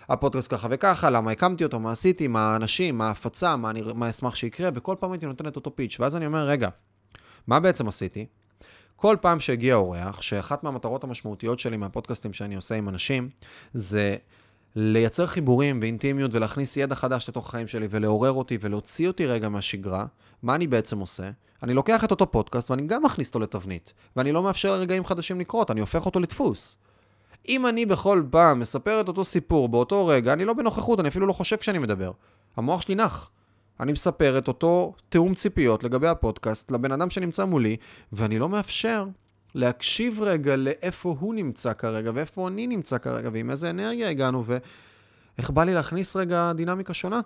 הפודקאסט 0.08 0.54
ככה 0.54 0.68
וככה, 0.70 1.10
למה 1.10 1.30
הקמתי 1.30 1.64
אותו, 1.64 1.80
מה 1.80 1.92
עשיתי, 1.92 2.28
מה 2.28 2.52
האנשים, 2.52 2.98
מה 2.98 3.08
ההפצה, 3.08 3.56
מה, 3.56 3.70
אני, 3.70 3.82
מה 3.94 4.10
אשמח 4.10 4.34
שיקרה, 4.34 4.70
וכל 4.74 4.94
פעם 5.00 5.12
הייתי 5.12 5.26
נותן 5.26 5.46
את 5.46 5.56
אותו 5.56 5.76
פיץ'. 5.76 5.96
ואז 6.00 6.16
אני 6.16 6.26
אומר, 6.26 6.48
רגע, 6.48 6.68
מה 7.46 7.60
בעצם 7.60 7.88
עשיתי? 7.88 8.26
כל 8.96 9.16
פעם 9.20 9.40
שהגיע 9.40 9.74
אורח, 9.74 10.22
שאחת 10.22 10.64
מהמטרות 10.64 11.04
המשמעותיות 11.04 11.58
שלי 11.58 11.76
מהפודקאסטים 11.76 12.32
שאני 12.32 12.54
עושה 12.54 12.74
עם 12.74 12.88
אנשים, 12.88 13.28
זה 13.74 14.16
לייצר 14.76 15.26
חיבורים 15.26 15.78
ואינטימיות 15.82 16.34
ולהכניס 16.34 16.76
ידע 16.76 16.94
חדש 16.94 17.28
לתוך 17.28 17.48
החיים 17.48 17.66
שלי 17.66 17.86
ולעורר 17.90 18.32
אותי 18.32 18.58
ולהוציא 18.60 19.08
אותי 19.08 19.26
רגע 19.26 19.48
מהשגרה, 19.48 20.06
מה 20.42 20.54
אני 20.54 20.66
בעצם 20.66 20.98
עושה? 20.98 21.30
אני 21.62 21.74
לוקח 21.74 22.04
את 22.04 22.10
אותו 22.10 22.30
פודקאסט 22.30 22.70
ואני 22.70 22.86
גם 22.86 23.02
מכניס 23.02 23.28
אותו 23.28 23.40
לתבנית, 23.40 23.92
ואני 24.16 24.32
לא 24.32 24.42
מאפשר 24.42 24.72
לרגעים 24.72 25.04
חדשים 25.04 25.40
לקרות, 25.40 25.70
אני 25.70 25.80
הופך 25.80 26.06
אותו 26.06 26.20
לדפוס. 26.20 26.76
אם 27.48 27.66
אני 27.66 27.86
בכל 27.86 28.22
פעם 28.30 28.60
מספר 28.60 29.00
את 29.00 29.08
אותו 29.08 29.24
סיפור 29.24 29.68
באותו 29.68 30.06
רגע, 30.06 30.32
אני 30.32 30.44
לא 30.44 30.52
בנוכחות, 30.52 31.00
אני 31.00 31.08
אפילו 31.08 31.26
לא 31.26 31.32
חושב 31.32 31.56
כשאני 31.56 31.78
מדבר. 31.78 32.12
המוח 32.56 32.82
שלי 32.82 32.94
נח. 32.94 33.30
אני 33.80 33.92
מספר 33.92 34.38
את 34.38 34.48
אותו 34.48 34.94
תיאום 35.08 35.34
ציפיות 35.34 35.84
לגבי 35.84 36.08
הפודקאסט 36.08 36.70
לבן 36.70 36.92
אדם 36.92 37.10
שנמצא 37.10 37.44
מולי, 37.44 37.76
ואני 38.12 38.38
לא 38.38 38.48
מאפשר 38.48 39.06
להקשיב 39.54 40.20
רגע 40.22 40.56
לאיפה 40.56 41.16
הוא 41.20 41.34
נמצא 41.34 41.72
כרגע, 41.72 42.10
ואיפה 42.14 42.48
אני 42.48 42.66
נמצא 42.66 42.98
כרגע, 42.98 43.30
ועם 43.32 43.50
איזה 43.50 43.70
אנרגיה 43.70 44.08
הגענו, 44.08 44.44
ואיך 44.46 45.50
בא 45.50 45.64
לי 45.64 45.74
להכניס 45.74 46.16
רגע 46.16 46.52
דינמיקה 46.52 46.94
שונה. 46.94 47.20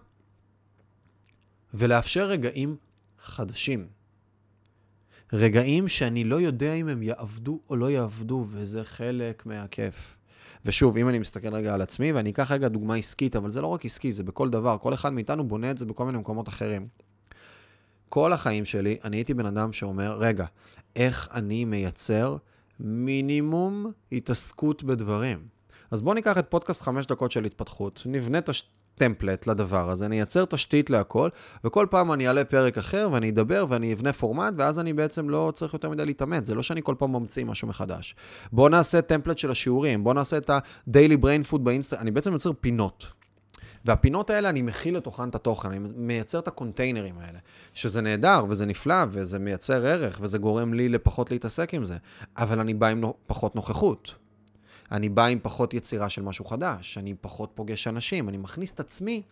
ולאפשר 1.74 2.24
רגעים 2.24 2.76
חדשים. 3.22 3.86
רגעים 5.34 5.88
שאני 5.88 6.24
לא 6.24 6.40
יודע 6.40 6.74
אם 6.74 6.88
הם 6.88 7.02
יעבדו 7.02 7.60
או 7.70 7.76
לא 7.76 7.90
יעבדו, 7.90 8.46
וזה 8.48 8.84
חלק 8.84 9.46
מהכיף. 9.46 10.16
ושוב, 10.64 10.96
אם 10.96 11.08
אני 11.08 11.18
מסתכל 11.18 11.54
רגע 11.54 11.74
על 11.74 11.82
עצמי, 11.82 12.12
ואני 12.12 12.30
אקח 12.30 12.50
רגע 12.50 12.68
דוגמה 12.68 12.94
עסקית, 12.94 13.36
אבל 13.36 13.50
זה 13.50 13.60
לא 13.60 13.66
רק 13.66 13.84
עסקי, 13.84 14.12
זה 14.12 14.22
בכל 14.22 14.50
דבר. 14.50 14.78
כל 14.78 14.94
אחד 14.94 15.12
מאיתנו 15.12 15.48
בונה 15.48 15.70
את 15.70 15.78
זה 15.78 15.86
בכל 15.86 16.04
מיני 16.04 16.18
מקומות 16.18 16.48
אחרים. 16.48 16.88
כל 18.08 18.32
החיים 18.32 18.64
שלי, 18.64 18.96
אני 19.04 19.16
הייתי 19.16 19.34
בן 19.34 19.46
אדם 19.46 19.72
שאומר, 19.72 20.18
רגע, 20.18 20.46
איך 20.96 21.28
אני 21.32 21.64
מייצר 21.64 22.36
מינימום 22.80 23.90
התעסקות 24.12 24.84
בדברים? 24.84 25.46
אז 25.90 26.02
בואו 26.02 26.14
ניקח 26.14 26.38
את 26.38 26.46
פודקאסט 26.48 26.82
חמש 26.82 27.06
דקות 27.06 27.32
של 27.32 27.44
התפתחות, 27.44 28.02
נבנה 28.06 28.38
את 28.38 28.48
הש... 28.48 28.70
טמפלט 28.94 29.46
לדבר 29.46 29.90
הזה, 29.90 30.06
אני 30.06 30.16
אייצר 30.16 30.44
תשתית 30.44 30.90
להכל, 30.90 31.28
וכל 31.64 31.86
פעם 31.90 32.12
אני 32.12 32.28
אעלה 32.28 32.44
פרק 32.44 32.78
אחר 32.78 33.08
ואני 33.12 33.30
אדבר 33.30 33.66
ואני 33.68 33.92
אבנה 33.92 34.12
פורמט, 34.12 34.54
ואז 34.58 34.80
אני 34.80 34.92
בעצם 34.92 35.30
לא 35.30 35.52
צריך 35.54 35.74
יותר 35.74 35.90
מדי 35.90 36.06
להתאמץ, 36.06 36.46
זה 36.46 36.54
לא 36.54 36.62
שאני 36.62 36.80
כל 36.84 36.94
פעם 36.98 37.12
ממציא 37.12 37.44
משהו 37.44 37.68
מחדש. 37.68 38.16
בואו 38.52 38.68
נעשה 38.68 39.02
טמפלט 39.02 39.38
של 39.38 39.50
השיעורים, 39.50 40.04
בואו 40.04 40.14
נעשה 40.14 40.36
את 40.36 40.50
ה-daily 40.50 41.16
brain 41.22 41.52
food 41.52 41.58
באינסטגרם, 41.58 42.02
אני 42.02 42.10
בעצם 42.10 42.32
יוצר 42.32 42.50
פינות. 42.60 43.06
והפינות 43.84 44.30
האלה, 44.30 44.48
אני 44.48 44.62
מכיל 44.62 44.96
לתוכן 44.96 45.28
את 45.28 45.34
התוכן, 45.34 45.68
אני 45.68 45.78
מייצר 45.96 46.38
את 46.38 46.48
הקונטיינרים 46.48 47.18
האלה, 47.18 47.38
שזה 47.74 48.00
נהדר 48.00 48.44
וזה 48.48 48.66
נפלא 48.66 49.04
וזה 49.10 49.38
מייצר 49.38 49.86
ערך 49.86 50.18
וזה 50.22 50.38
גורם 50.38 50.74
לי 50.74 50.88
לפחות 50.88 51.30
להתעסק 51.30 51.74
עם 51.74 51.84
זה, 51.84 51.96
אבל 52.36 52.60
אני 52.60 52.74
בא 52.74 52.86
עם 52.86 53.04
פחות 53.26 53.56
נוכחות. 53.56 54.23
אני 54.94 55.08
בא 55.08 55.26
עם 55.26 55.38
פחות 55.42 55.74
יצירה 55.74 56.08
של 56.08 56.22
משהו 56.22 56.44
חדש, 56.44 56.98
אני 56.98 57.14
פחות 57.20 57.50
פוגש 57.54 57.86
אנשים, 57.86 58.28
אני 58.28 58.36
מכניס 58.36 58.72
את 58.74 58.80
עצמי 58.80 59.22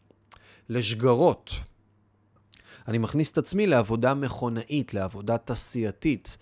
לשגרות. 0.68 1.50
אני 2.88 2.98
מכניס 2.98 3.32
את 3.32 3.38
עצמי 3.38 3.66
לעבודה 3.66 4.14
מכונאית, 4.14 4.94
לעבודה 4.94 5.38
תעשייתית. 5.38 6.38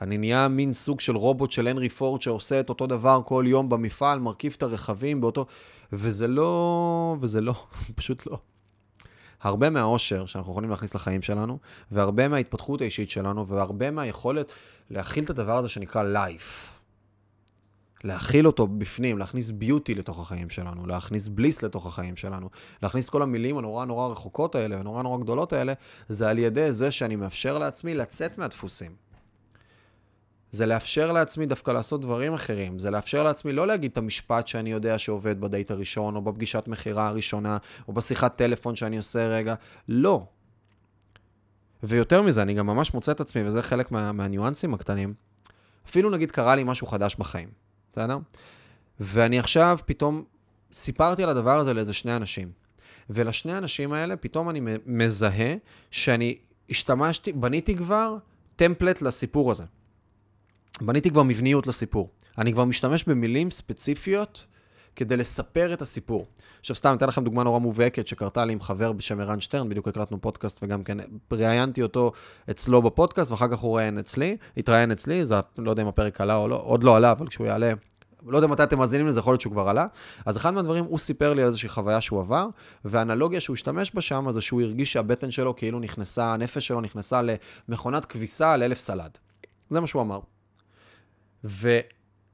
אני 0.00 0.18
נהיה 0.18 0.48
מין 0.48 0.74
סוג 0.74 1.00
של 1.00 1.16
רובוט 1.16 1.52
של 1.52 1.68
הנרי 1.68 1.88
פורד 1.88 2.22
שעושה 2.22 2.60
את 2.60 2.68
אותו 2.68 2.86
דבר 2.86 3.20
כל 3.24 3.44
יום 3.48 3.68
במפעל, 3.68 4.18
מרכיב 4.18 4.54
את 4.58 4.62
הרכבים 4.62 5.20
באותו... 5.20 5.46
וזה 5.92 6.28
לא... 6.28 7.16
וזה 7.20 7.40
לא, 7.40 7.54
פשוט 7.94 8.26
לא. 8.26 8.38
הרבה 9.40 9.70
מהאושר 9.70 10.26
שאנחנו 10.26 10.52
יכולים 10.52 10.70
להכניס 10.70 10.94
לחיים 10.94 11.22
שלנו, 11.22 11.58
והרבה 11.90 12.28
מההתפתחות 12.28 12.80
האישית 12.80 13.10
שלנו, 13.10 13.48
והרבה 13.48 13.90
מהיכולת 13.90 14.52
להכיל 14.90 15.24
את 15.24 15.30
הדבר 15.30 15.56
הזה 15.56 15.68
שנקרא 15.68 16.02
life. 16.02 16.81
להכיל 18.04 18.46
אותו 18.46 18.66
בפנים, 18.66 19.18
להכניס 19.18 19.50
ביוטי 19.50 19.94
לתוך 19.94 20.18
החיים 20.18 20.50
שלנו, 20.50 20.86
להכניס 20.86 21.28
בליס 21.28 21.62
לתוך 21.62 21.86
החיים 21.86 22.16
שלנו, 22.16 22.50
להכניס 22.82 23.08
כל 23.08 23.22
המילים 23.22 23.58
הנורא 23.58 23.84
נורא 23.84 24.08
רחוקות 24.08 24.54
האלה 24.54 24.80
ונורא 24.80 25.02
נורא 25.02 25.18
גדולות 25.18 25.52
האלה, 25.52 25.72
זה 26.08 26.30
על 26.30 26.38
ידי 26.38 26.72
זה 26.72 26.90
שאני 26.90 27.16
מאפשר 27.16 27.58
לעצמי 27.58 27.94
לצאת 27.94 28.38
מהדפוסים. 28.38 29.12
זה 30.52 30.66
לאפשר 30.66 31.12
לעצמי 31.12 31.46
דווקא 31.46 31.70
לעשות 31.70 32.00
דברים 32.00 32.34
אחרים. 32.34 32.78
זה 32.78 32.90
לאפשר 32.90 33.22
לעצמי 33.22 33.52
לא 33.52 33.66
להגיד 33.66 33.90
את 33.90 33.98
המשפט 33.98 34.48
שאני 34.48 34.72
יודע 34.72 34.98
שעובד 34.98 35.40
בדייט 35.40 35.70
הראשון, 35.70 36.16
או 36.16 36.22
בפגישת 36.22 36.64
מכירה 36.66 37.08
הראשונה, 37.08 37.56
או 37.88 37.92
בשיחת 37.92 38.36
טלפון 38.36 38.76
שאני 38.76 38.96
עושה 38.96 39.26
רגע. 39.26 39.54
לא. 39.88 40.26
ויותר 41.82 42.22
מזה, 42.22 42.42
אני 42.42 42.54
גם 42.54 42.66
ממש 42.66 42.94
מוצא 42.94 43.12
את 43.12 43.20
עצמי, 43.20 43.46
וזה 43.46 43.62
חלק 43.62 43.92
מה, 43.92 44.12
מהניואנסים 44.12 44.74
הקטנים. 44.74 45.14
אפילו 45.86 46.10
נגיד 46.10 46.30
קרה 46.30 46.56
לי 46.56 46.64
משהו 46.64 46.86
חדש 46.86 47.16
בחיים, 47.16 47.48
בסדר? 47.92 48.18
ואני 49.00 49.38
עכשיו 49.38 49.78
פתאום 49.86 50.24
סיפרתי 50.72 51.22
על 51.22 51.28
הדבר 51.28 51.58
הזה 51.58 51.74
לאיזה 51.74 51.94
שני 51.94 52.16
אנשים. 52.16 52.52
ולשני 53.10 53.52
האנשים 53.52 53.92
האלה 53.92 54.16
פתאום 54.16 54.50
אני 54.50 54.60
מזהה 54.86 55.54
שאני 55.90 56.38
השתמשתי, 56.70 57.32
בניתי 57.32 57.76
כבר 57.76 58.16
טמפלט 58.56 59.02
לסיפור 59.02 59.50
הזה. 59.50 59.64
בניתי 60.80 61.10
כבר 61.10 61.22
מבניות 61.22 61.66
לסיפור. 61.66 62.10
אני 62.38 62.52
כבר 62.52 62.64
משתמש 62.64 63.04
במילים 63.04 63.50
ספציפיות 63.50 64.46
כדי 64.96 65.16
לספר 65.16 65.72
את 65.72 65.82
הסיפור. 65.82 66.26
עכשיו 66.60 66.76
סתם, 66.76 66.94
אתן 66.96 67.08
לכם 67.08 67.24
דוגמה 67.24 67.44
נורא 67.44 67.58
מובהקת 67.58 68.06
שקרתה 68.06 68.44
לי 68.44 68.52
עם 68.52 68.60
חבר 68.60 68.92
בשם 68.92 69.20
ערן 69.20 69.40
שטרן, 69.40 69.68
בדיוק 69.68 69.88
הקלטנו 69.88 70.20
פודקאסט 70.20 70.58
וגם 70.62 70.84
כן 70.84 70.98
ראיינתי 71.32 71.82
אותו 71.82 72.12
אצלו 72.50 72.82
בפודקאסט, 72.82 73.30
ואחר 73.30 73.48
כך 73.48 73.58
הוא 73.58 73.76
ראיין 73.76 73.98
אצלי, 73.98 74.36
התראיין 74.56 74.90
אצלי, 74.90 75.26
זה 75.26 75.34
לא 75.58 75.70
יודע 75.70 75.82
אם 75.82 75.88
הפרק 75.88 76.20
עלה 76.20 76.36
או 76.36 76.48
לא, 76.48 76.62
עוד 76.64 76.84
לא 76.84 76.96
עלה, 76.96 77.10
אבל 77.10 77.28
כשהוא 77.28 77.46
יעלה, 77.46 77.72
לא 78.26 78.38
יודע 78.38 78.48
מתי 78.48 78.62
אתם 78.62 78.78
מאזינים 78.78 79.06
לזה, 79.06 79.20
יכול 79.20 79.32
להיות 79.32 79.40
שהוא 79.40 79.52
כבר 79.52 79.68
עלה. 79.68 79.86
אז 80.26 80.36
אחד 80.36 80.54
מהדברים, 80.54 80.84
הוא 80.84 80.98
סיפר 80.98 81.34
לי 81.34 81.42
על 81.42 81.48
איזושהי 81.48 81.68
חוויה 81.68 82.00
שהוא 82.00 82.20
עבר, 82.20 82.46
והאנלוגיה 82.84 83.40
שהוא 83.40 83.54
השתמש 83.54 83.94
בה 83.94 84.00
שם, 84.00 84.26
זה 84.32 84.40
שהוא 84.40 84.62
הרגיש 84.62 84.92
שהבטן 84.92 85.30
שלו 85.30 85.56
כאילו 85.56 85.80
נכנסה, 85.80 86.34
הנפש 86.34 86.66
שלו 86.66 86.80
נכנסה 86.80 87.20
למכונת 87.68 88.04
כביסה 88.04 88.52
על 88.52 88.62
אלף 88.62 88.78
סלד. 88.78 89.18
זה 89.70 89.80
מה 89.80 89.86
שהוא 89.86 90.02
אמר. 90.02 90.20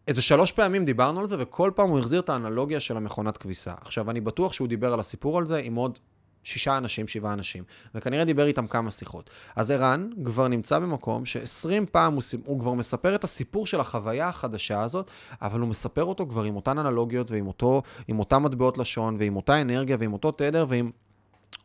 ואיזה 0.08 0.22
שלוש 0.22 0.52
פעמים 0.52 0.84
דיברנו 0.84 1.20
על 1.20 1.26
זה, 1.26 1.36
וכל 1.38 1.70
פעם 1.74 1.88
הוא 1.88 1.98
החזיר 1.98 2.20
את 2.20 2.28
האנלוגיה 2.28 2.80
של 2.80 2.96
המכונת 2.96 3.36
כביסה. 3.36 3.74
עכשיו, 3.80 4.10
אני 4.10 4.20
בטוח 4.20 4.52
שהוא 4.52 4.68
דיבר 4.68 4.92
על 4.92 5.00
הסיפור 5.00 5.38
על 5.38 5.46
זה 5.46 5.58
עם 5.58 5.74
עוד 5.74 5.98
שישה 6.42 6.76
אנשים, 6.76 7.08
שבעה 7.08 7.32
אנשים, 7.32 7.64
וכנראה 7.94 8.24
דיבר 8.24 8.46
איתם 8.46 8.66
כמה 8.66 8.90
שיחות. 8.90 9.30
אז 9.56 9.70
ערן 9.70 10.10
כבר 10.24 10.48
נמצא 10.48 10.78
במקום 10.78 11.26
ש-20 11.26 11.86
פעם 11.92 12.14
הוא, 12.14 12.22
הוא 12.44 12.60
כבר 12.60 12.74
מספר 12.74 13.14
את 13.14 13.24
הסיפור 13.24 13.66
של 13.66 13.80
החוויה 13.80 14.28
החדשה 14.28 14.82
הזאת, 14.82 15.10
אבל 15.42 15.60
הוא 15.60 15.68
מספר 15.68 16.04
אותו 16.04 16.26
כבר 16.26 16.42
עם 16.42 16.56
אותן 16.56 16.78
אנלוגיות 16.78 17.30
ועם 17.30 17.46
אותו, 17.46 17.82
עם 18.08 18.18
אותן 18.18 18.42
מטבעות 18.42 18.78
לשון, 18.78 19.16
ועם 19.18 19.36
אותה 19.36 19.60
אנרגיה, 19.60 19.96
ועם 20.00 20.12
אותו 20.12 20.30
תדר, 20.30 20.66
ועם 20.68 20.90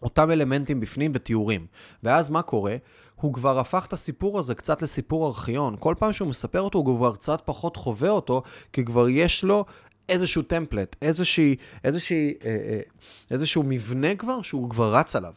אותם 0.04 0.32
אלמנטים 0.32 0.80
בפנים 0.80 1.12
ותיאורים. 1.14 1.66
ואז 2.04 2.30
מה 2.30 2.42
קורה? 2.42 2.76
הוא 3.16 3.34
כבר 3.34 3.60
הפך 3.60 3.86
את 3.86 3.94
הסיפור 3.94 4.40
הזה 4.40 4.56
קצת 4.56 4.82
לסיפור 4.82 5.28
ארכיון. 5.28 5.76
כל 5.80 5.96
פעם 6.00 6.14
שהוא 6.14 6.28
מספר 6.28 6.62
אותו, 6.62 6.78
הוא 6.80 6.98
כבר 6.98 7.14
קצת 7.14 7.42
פחות 7.46 7.78
חווה 7.78 8.10
אותו, 8.10 8.44
כי 8.74 8.86
כבר 8.86 9.10
יש 9.10 9.44
לו 9.44 9.66
איזשהו 10.10 10.42
טמפלט, 10.42 10.96
איזושהי, 11.02 11.56
איזושהי, 11.84 12.34
אה, 12.46 12.50
אה, 12.50 12.80
איזשהו 13.32 13.64
מבנה 13.64 14.16
כבר 14.16 14.42
שהוא 14.42 14.70
כבר 14.70 14.96
רץ 14.96 15.16
עליו. 15.16 15.34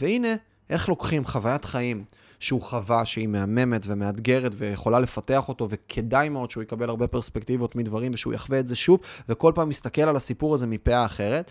והנה, 0.00 0.34
איך 0.70 0.88
לוקחים 0.88 1.24
חוויית 1.24 1.64
חיים 1.64 2.04
שהוא 2.40 2.62
חווה, 2.62 3.04
שהיא 3.04 3.28
מהממת 3.28 3.82
ומאתגרת 3.86 4.52
ויכולה 4.56 5.00
לפתח 5.00 5.48
אותו, 5.48 5.68
וכדאי 5.70 6.28
מאוד 6.28 6.50
שהוא 6.50 6.62
יקבל 6.62 6.88
הרבה 6.88 7.06
פרספקטיבות 7.06 7.76
מדברים 7.76 8.12
ושהוא 8.14 8.34
יחווה 8.34 8.60
את 8.60 8.66
זה 8.66 8.76
שוב, 8.76 9.00
וכל 9.28 9.52
פעם 9.54 9.68
מסתכל 9.68 10.02
על 10.02 10.16
הסיפור 10.16 10.54
הזה 10.54 10.66
מפאה 10.66 11.04
אחרת, 11.04 11.50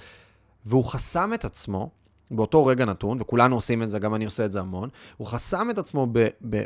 והוא 0.66 0.84
חסם 0.84 1.34
את 1.34 1.46
עצמו 1.46 1.90
באותו 2.32 2.66
רגע 2.66 2.86
נתון, 2.86 3.18
וכולנו 3.22 3.56
עושים 3.56 3.84
את 3.84 3.90
זה, 3.90 4.00
גם 4.00 4.16
אני 4.16 4.26
עושה 4.26 4.46
את 4.46 4.52
זה 4.52 4.60
המון, 4.60 4.90
הוא 5.18 5.28
חסם 5.28 5.70
את 5.70 5.78
עצמו 5.78 6.08
ב, 6.12 6.28
ב, 6.50 6.64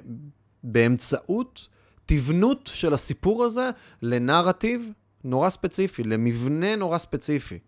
באמצעות 0.63 1.67
תבנות 2.05 2.69
של 2.73 2.93
הסיפור 2.93 3.43
הזה 3.43 3.69
לנרטיב 4.01 4.91
נורא 5.23 5.49
ספציפי, 5.49 6.03
למבנה 6.03 6.75
נורא 6.75 6.97
ספציפי. 6.97 7.59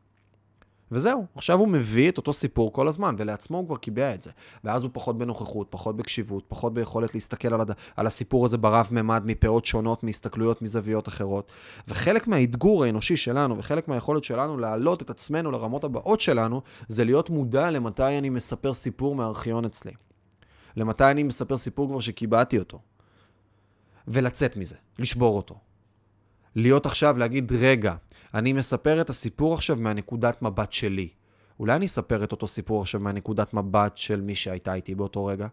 וזהו, 0.91 1.25
עכשיו 1.35 1.59
הוא 1.59 1.67
מביא 1.67 2.09
את 2.09 2.17
אותו 2.17 2.33
סיפור 2.33 2.73
כל 2.73 2.87
הזמן, 2.87 3.15
ולעצמו 3.17 3.57
הוא 3.57 3.65
כבר 3.65 3.77
קיבע 3.77 4.13
את 4.13 4.23
זה. 4.23 4.31
ואז 4.63 4.83
הוא 4.83 4.91
פחות 4.93 5.17
בנוכחות, 5.17 5.67
פחות 5.69 5.97
בקשיבות, 5.97 6.43
פחות 6.47 6.73
ביכולת 6.73 7.13
להסתכל 7.13 7.53
על, 7.53 7.61
הד... 7.61 7.71
על 7.95 8.07
הסיפור 8.07 8.45
הזה 8.45 8.57
ברב-ממד, 8.57 9.23
מפאות 9.25 9.65
שונות, 9.65 10.03
מהסתכלויות 10.03 10.61
מזוויות 10.61 11.07
אחרות. 11.07 11.51
וחלק 11.87 12.27
מהאתגור 12.27 12.83
האנושי 12.83 13.17
שלנו, 13.17 13.57
וחלק 13.57 13.87
מהיכולת 13.87 14.23
שלנו 14.23 14.57
להעלות 14.57 15.01
את 15.01 15.09
עצמנו 15.09 15.51
לרמות 15.51 15.83
הבאות 15.83 16.21
שלנו, 16.21 16.61
זה 16.87 17.05
להיות 17.05 17.29
מודע 17.29 17.71
למתי 17.71 18.17
אני 18.17 18.29
מספר 18.29 18.73
סיפור 18.73 19.15
מהארכיון 19.15 19.65
אצלי. 19.65 19.91
למתי 20.75 21.11
אני 21.11 21.23
מספר 21.23 21.57
סיפור 21.57 21.89
כבר 21.89 21.99
שקיבעתי 21.99 22.59
אותו. 22.59 22.79
ולצאת 24.07 24.57
מזה, 24.57 24.75
לשבור 24.99 25.37
אותו. 25.37 25.55
להיות 26.55 26.85
עכשיו, 26.85 27.17
להגיד, 27.17 27.51
רגע, 27.51 27.95
אני 28.33 28.53
מספר 28.53 29.01
את 29.01 29.09
הסיפור 29.09 29.53
עכשיו 29.53 29.75
מהנקודת 29.75 30.41
מבט 30.41 30.71
שלי. 30.71 31.09
אולי 31.59 31.75
אני 31.75 31.85
אספר 31.85 32.23
את 32.23 32.31
אותו 32.31 32.47
סיפור 32.47 32.81
עכשיו 32.81 33.01
מהנקודת 33.01 33.53
מבט 33.53 33.97
של 33.97 34.21
מי 34.21 34.35
שהייתה 34.35 34.73
איתי 34.73 34.95
באותו 34.95 35.25
רגע? 35.25 35.47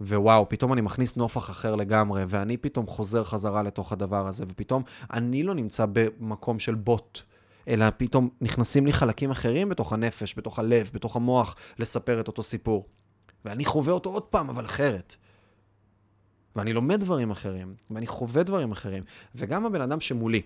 ווואו, 0.00 0.48
פתאום 0.48 0.72
אני 0.72 0.80
מכניס 0.80 1.16
נופח 1.16 1.50
אחר 1.50 1.76
לגמרי, 1.76 2.24
ואני 2.28 2.56
פתאום 2.56 2.86
חוזר 2.86 3.24
חזרה 3.24 3.62
לתוך 3.62 3.92
הדבר 3.92 4.26
הזה, 4.26 4.44
ופתאום 4.48 4.82
אני 5.12 5.42
לא 5.42 5.54
נמצא 5.54 5.86
במקום 5.92 6.58
של 6.58 6.74
בוט, 6.74 7.20
אלא 7.68 7.86
פתאום 7.96 8.28
נכנסים 8.40 8.86
לי 8.86 8.92
חלקים 8.92 9.30
אחרים 9.30 9.68
בתוך 9.68 9.92
הנפש, 9.92 10.38
בתוך 10.38 10.58
הלב, 10.58 10.90
בתוך 10.94 11.16
המוח, 11.16 11.56
לספר 11.78 12.20
את 12.20 12.28
אותו 12.28 12.42
סיפור. 12.42 12.86
ואני 13.44 13.64
חווה 13.64 13.92
אותו 13.92 14.10
עוד 14.10 14.22
פעם, 14.22 14.50
אבל 14.50 14.64
אחרת. 14.64 15.14
ואני 16.56 16.72
לומד 16.72 17.00
דברים 17.00 17.30
אחרים, 17.30 17.74
ואני 17.90 18.06
חווה 18.06 18.42
דברים 18.42 18.72
אחרים, 18.72 19.02
וגם 19.34 19.66
הבן 19.66 19.80
אדם 19.80 20.00
שמולי. 20.00 20.42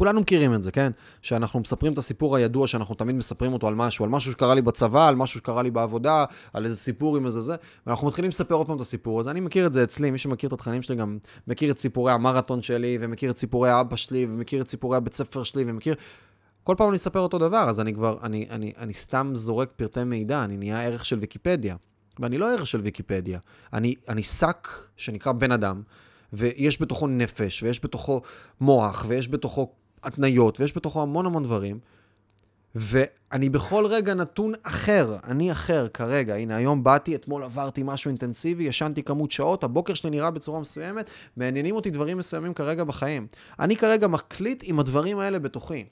כולנו 0.00 0.20
מכירים 0.20 0.54
את 0.54 0.62
זה, 0.62 0.70
כן? 0.70 0.92
שאנחנו 1.22 1.60
מספרים 1.60 1.92
את 1.92 1.98
הסיפור 1.98 2.36
הידוע 2.36 2.66
שאנחנו 2.66 2.94
תמיד 2.94 3.16
מספרים 3.16 3.52
אותו 3.52 3.68
על 3.68 3.74
משהו, 3.74 4.04
על 4.04 4.10
משהו 4.10 4.32
שקרה 4.32 4.54
לי 4.54 4.62
בצבא, 4.62 5.08
על 5.08 5.14
משהו 5.14 5.40
שקרה 5.40 5.62
לי 5.62 5.70
בעבודה, 5.70 6.24
על 6.52 6.64
איזה 6.64 6.76
סיפור 6.76 7.16
עם 7.16 7.26
איזה 7.26 7.40
זה, 7.40 7.56
ואנחנו 7.86 8.06
מתחילים 8.06 8.28
לספר 8.28 8.54
עוד 8.54 8.66
פעם 8.66 8.76
את 8.76 8.80
הסיפור 8.80 9.20
הזה. 9.20 9.30
אני 9.30 9.40
מכיר 9.40 9.66
את 9.66 9.72
זה 9.72 9.84
אצלי, 9.84 10.10
מי 10.10 10.18
שמכיר 10.18 10.48
את 10.48 10.52
התכנים 10.52 10.82
שלי 10.82 10.96
גם 10.96 11.18
מכיר 11.46 11.70
את 11.70 11.78
סיפורי 11.78 12.12
המרתון 12.12 12.62
שלי, 12.62 12.98
ומכיר 13.00 13.30
את 13.30 13.38
סיפורי 13.38 13.80
אבא 13.80 13.96
שלי, 13.96 14.26
ומכיר 14.30 14.62
את 14.62 14.68
סיפורי 14.68 14.96
הבית 14.96 15.14
ספר 15.14 15.42
שלי, 15.42 15.64
ומכיר... 15.66 15.94
כל 16.64 16.74
פעם 16.78 16.88
אני 16.88 16.96
אספר 16.96 17.20
אותו 17.20 17.38
דבר, 17.38 17.68
אז 17.68 17.80
אני 17.80 17.94
כבר, 17.94 18.18
אני, 18.22 18.46
אני, 18.50 18.72
אני 18.78 18.94
סתם 18.94 19.30
זורק 19.34 19.68
פרטי 19.76 20.04
מידע, 20.04 20.44
אני 20.44 20.56
נהיה 20.56 20.82
ערך 20.82 21.04
של 21.04 21.18
ויקיפדיה. 21.18 21.76
ואני 22.18 22.38
לא 22.38 22.52
ערך 22.52 22.66
של 22.66 22.80
ויקיפדיה, 22.80 23.38
אני, 23.72 23.94
אני 24.08 24.22
שק 24.22 24.68
שנקרא 24.96 25.32
בן 25.32 25.52
אדם, 25.52 25.82
ויש 26.32 26.82
בתוכו 26.82 27.06
נפש, 27.06 27.62
ויש 27.62 27.84
בתוכו 27.84 28.22
מוח, 28.60 29.04
ויש 29.08 29.28
בתוכו 29.28 29.72
התניות, 30.02 30.60
ויש 30.60 30.76
בתוכו 30.76 31.02
המון 31.02 31.26
המון 31.26 31.42
דברים, 31.42 31.78
ואני 32.74 33.48
בכל 33.48 33.86
רגע 33.86 34.14
נתון 34.14 34.52
אחר, 34.62 35.16
אני 35.24 35.52
אחר 35.52 35.88
כרגע. 35.88 36.34
הנה, 36.34 36.56
היום 36.56 36.84
באתי, 36.84 37.14
אתמול 37.14 37.44
עברתי 37.44 37.82
משהו 37.84 38.08
אינטנסיבי, 38.08 38.64
ישנתי 38.64 39.02
כמות 39.02 39.32
שעות, 39.32 39.64
הבוקר 39.64 39.94
שלי 39.94 40.10
נראה 40.10 40.30
בצורה 40.30 40.60
מסוימת, 40.60 41.10
מעניינים 41.36 41.74
אותי 41.74 41.90
דברים 41.90 42.18
מסוימים 42.18 42.54
כרגע 42.54 42.84
בחיים. 42.84 43.26
אני 43.58 43.76
כרגע 43.76 44.08
מקליט 44.08 44.62
עם 44.66 44.80
הדברים 44.80 45.18
האלה 45.18 45.38
בתוכי. 45.38 45.84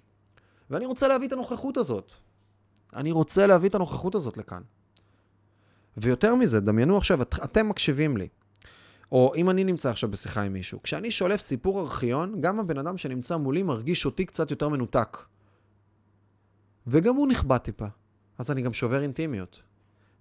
ואני 0.71 0.87
רוצה 0.87 1.09
להביא 1.09 1.29
את 1.29 1.33
הנוכחות 1.33 1.77
הזאת. 1.77 2.12
אני 2.97 3.12
רוצה 3.12 3.47
להביא 3.47 3.69
את 3.69 3.75
הנוכחות 3.75 4.15
הזאת 4.15 4.37
לכאן. 4.37 4.62
ויותר 5.97 6.35
מזה, 6.35 6.61
דמיינו 6.61 6.97
עכשיו, 6.97 7.23
את, 7.23 7.35
אתם 7.45 7.69
מקשיבים 7.69 8.17
לי. 8.17 8.29
או 9.12 9.33
אם 9.37 9.50
אני 9.50 9.65
נמצא 9.65 9.91
עכשיו 9.91 10.11
בשיחה 10.11 10.43
עם 10.43 10.53
מישהו, 10.53 10.83
כשאני 10.83 11.11
שולף 11.11 11.41
סיפור 11.41 11.81
ארכיון, 11.81 12.41
גם 12.41 12.61
הבן 12.61 12.79
אדם 12.79 12.99
שנמצא 12.99 13.37
מולי 13.37 13.62
מרגיש 13.62 14.07
אותי 14.07 14.25
קצת 14.25 14.50
יותר 14.50 14.69
מנותק. 14.69 15.19
וגם 16.87 17.15
הוא 17.15 17.29
נכבה 17.29 17.57
טיפה. 17.57 17.87
אז 18.38 18.50
אני 18.50 18.62
גם 18.62 18.73
שובר 18.73 19.03
אינטימיות. 19.03 19.62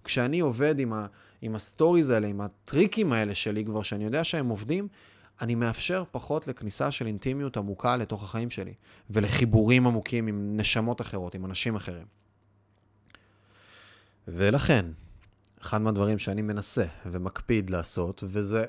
כשאני 0.04 0.40
עובד 0.40 0.78
עם, 0.78 0.92
ה, 0.92 1.06
עם 1.42 1.54
ה 1.54 1.61
stories 1.61 2.10
האלה, 2.10 2.28
עם 2.28 2.40
הטריקים 2.40 3.12
האלה 3.12 3.34
שלי 3.34 3.64
כבר, 3.64 3.82
שאני 3.82 4.04
יודע 4.04 4.24
שהם 4.24 4.48
עובדים, 4.48 4.88
אני 5.40 5.54
מאפשר 5.54 6.04
פחות 6.10 6.48
לכניסה 6.48 6.90
של 6.90 7.06
אינטימיות 7.06 7.56
עמוקה 7.56 7.96
לתוך 7.96 8.24
החיים 8.24 8.50
שלי, 8.50 8.74
ולחיבורים 9.10 9.86
עמוקים 9.86 10.26
עם 10.26 10.56
נשמות 10.56 11.00
אחרות, 11.00 11.34
עם 11.34 11.44
אנשים 11.44 11.76
אחרים. 11.76 12.06
ולכן, 14.28 14.86
אחד 15.62 15.78
מהדברים 15.78 16.18
שאני 16.18 16.42
מנסה 16.42 16.84
ומקפיד 17.06 17.70
לעשות, 17.70 18.24
וזה 18.26 18.64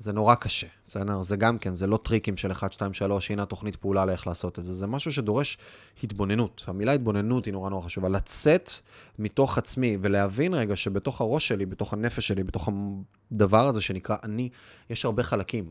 זה 0.00 0.12
נורא 0.12 0.34
קשה, 0.34 0.66
בסדר? 0.88 1.22
זה 1.22 1.36
גם 1.36 1.58
כן, 1.58 1.74
זה 1.74 1.86
לא 1.86 1.96
טריקים 1.96 2.36
של 2.36 2.52
1, 2.52 2.72
2, 2.72 2.92
3, 2.94 3.30
הנה 3.30 3.42
התוכנית 3.42 3.76
פעולה 3.76 4.04
לאיך 4.04 4.26
לעשות 4.26 4.58
את 4.58 4.64
זה. 4.64 4.72
זה 4.72 4.86
משהו 4.86 5.12
שדורש 5.12 5.58
התבוננות. 6.04 6.64
המילה 6.66 6.92
התבוננות 6.92 7.44
היא 7.44 7.52
נורא 7.52 7.70
נורא 7.70 7.84
חשובה. 7.84 8.08
לצאת 8.08 8.70
מתוך 9.18 9.58
עצמי 9.58 9.96
ולהבין 10.00 10.54
רגע 10.54 10.76
שבתוך 10.76 11.20
הראש 11.20 11.48
שלי, 11.48 11.66
בתוך 11.66 11.92
הנפש 11.92 12.26
שלי, 12.26 12.42
בתוך 12.44 12.68
הדבר 13.32 13.66
הזה 13.66 13.80
שנקרא 13.80 14.16
אני, 14.22 14.48
יש 14.90 15.04
הרבה 15.04 15.22
חלקים. 15.22 15.70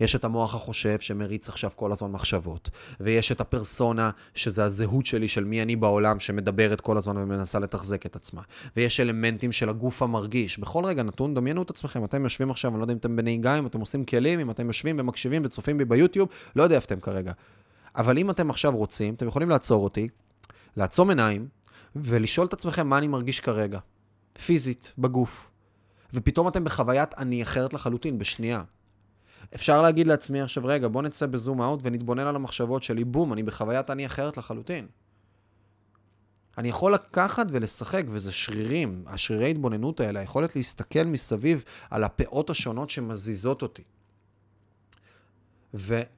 יש 0.00 0.16
את 0.16 0.24
המוח 0.24 0.54
החושב 0.54 1.00
שמריץ 1.00 1.48
עכשיו 1.48 1.70
כל 1.76 1.92
הזמן 1.92 2.10
מחשבות, 2.10 2.70
ויש 3.00 3.32
את 3.32 3.40
הפרסונה, 3.40 4.10
שזה 4.34 4.64
הזהות 4.64 5.06
שלי 5.06 5.28
של 5.28 5.44
מי 5.44 5.62
אני 5.62 5.76
בעולם, 5.76 6.20
שמדברת 6.20 6.80
כל 6.80 6.96
הזמן 6.96 7.16
ומנסה 7.16 7.58
לתחזק 7.58 8.06
את 8.06 8.16
עצמה. 8.16 8.42
ויש 8.76 9.00
אלמנטים 9.00 9.52
של 9.52 9.68
הגוף 9.68 10.02
המרגיש. 10.02 10.58
בכל 10.58 10.84
רגע 10.84 11.02
נתון, 11.02 11.34
דמיינו 11.34 11.62
את 11.62 11.70
עצמכם, 11.70 12.04
אתם 12.04 12.24
יושבים 12.24 12.50
עכשיו, 12.50 12.70
אני 12.70 12.78
לא 12.78 12.84
יודע 12.84 12.92
אם 12.92 12.98
אתם 12.98 13.16
בנהיגה, 13.16 13.58
אם 13.58 13.66
אתם 13.66 13.80
עושים 13.80 14.04
כלים, 14.04 14.40
אם 14.40 14.50
אתם 14.50 14.66
יושבים 14.66 14.96
ומקשיבים 14.98 15.42
וצופים 15.44 15.78
בי 15.78 15.84
ביוטיוב, 15.84 16.28
לא 16.56 16.62
יודע 16.62 16.76
איפה 16.76 16.86
אתם 16.86 17.00
כרגע. 17.00 17.32
אבל 17.96 18.18
אם 18.18 18.30
אתם 18.30 18.50
עכשיו 18.50 18.76
רוצים, 18.76 19.14
אתם 19.14 19.26
יכולים 19.26 19.50
לעצור 19.50 19.84
אותי, 19.84 20.08
לעצום 20.76 21.08
עיניים, 21.08 21.48
ולשאול 21.96 22.46
את 22.46 22.52
עצמכם 22.52 22.88
מה 22.88 22.98
אני 22.98 23.08
מרגיש 23.08 23.40
כרגע. 23.40 23.78
פיזית, 24.44 24.92
בגוף. 24.98 25.50
ופתאום 26.14 26.48
אתם 26.48 26.64
בחוויית 26.64 27.14
אני 27.18 27.42
אחרת 27.42 27.74
לחלוטין, 27.74 28.18
בשנייה. 28.18 28.62
אפשר 29.54 29.82
להגיד 29.82 30.06
לעצמי 30.06 30.40
עכשיו, 30.40 30.64
רגע, 30.66 30.88
בוא 30.88 31.02
נצא 31.02 31.26
בזום 31.26 31.62
אאוט 31.62 31.80
ונתבונן 31.82 32.26
על 32.26 32.36
המחשבות 32.36 32.82
שלי, 32.82 33.04
בום, 33.04 33.32
אני 33.32 33.42
בחוויית 33.42 33.90
אני 33.90 34.06
אחרת 34.06 34.36
לחלוטין. 34.36 34.86
אני 36.58 36.68
יכול 36.68 36.94
לקחת 36.94 37.46
ולשחק, 37.50 38.04
וזה 38.08 38.32
שרירים, 38.32 39.04
השרירי 39.06 39.50
התבוננות 39.50 40.00
האלה, 40.00 40.20
היכולת 40.20 40.56
להסתכל 40.56 41.04
מסביב 41.04 41.64
על 41.90 42.04
הפאות 42.04 42.50
השונות 42.50 42.90
שמזיזות 42.90 43.62
אותי. 43.62 43.82
ואחד 45.74 46.10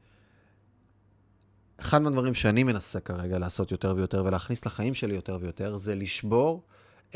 מהדברים 1.99 2.35
שאני 2.35 2.65
מנסה 2.65 3.01
כרגע 3.01 3.39
לעשות 3.39 3.73
יותר 3.73 3.95
ויותר 3.97 4.25
ולהכניס 4.25 4.67
לחיים 4.67 4.95
שלי 4.95 5.15
יותר 5.15 5.39
ויותר, 5.41 5.77
זה 5.77 5.95
לשבור 5.95 6.63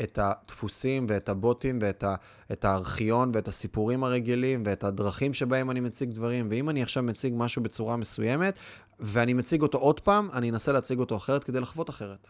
את 0.01 0.19
הדפוסים 0.21 1.05
ואת 1.09 1.29
הבוטים 1.29 1.79
ואת 1.81 2.03
ה, 2.03 2.15
את 2.51 2.65
הארכיון 2.65 3.31
ואת 3.33 3.47
הסיפורים 3.47 4.03
הרגילים 4.03 4.63
ואת 4.65 4.83
הדרכים 4.83 5.33
שבהם 5.33 5.71
אני 5.71 5.79
מציג 5.79 6.11
דברים. 6.11 6.47
ואם 6.51 6.69
אני 6.69 6.81
עכשיו 6.81 7.03
מציג 7.03 7.33
משהו 7.37 7.63
בצורה 7.63 7.97
מסוימת, 7.97 8.59
ואני 8.99 9.33
מציג 9.33 9.61
אותו 9.61 9.77
עוד 9.77 9.99
פעם, 9.99 10.29
אני 10.33 10.49
אנסה 10.49 10.71
להציג 10.71 10.99
אותו 10.99 11.17
אחרת 11.17 11.43
כדי 11.43 11.59
לחוות 11.59 11.89
אחרת. 11.89 12.29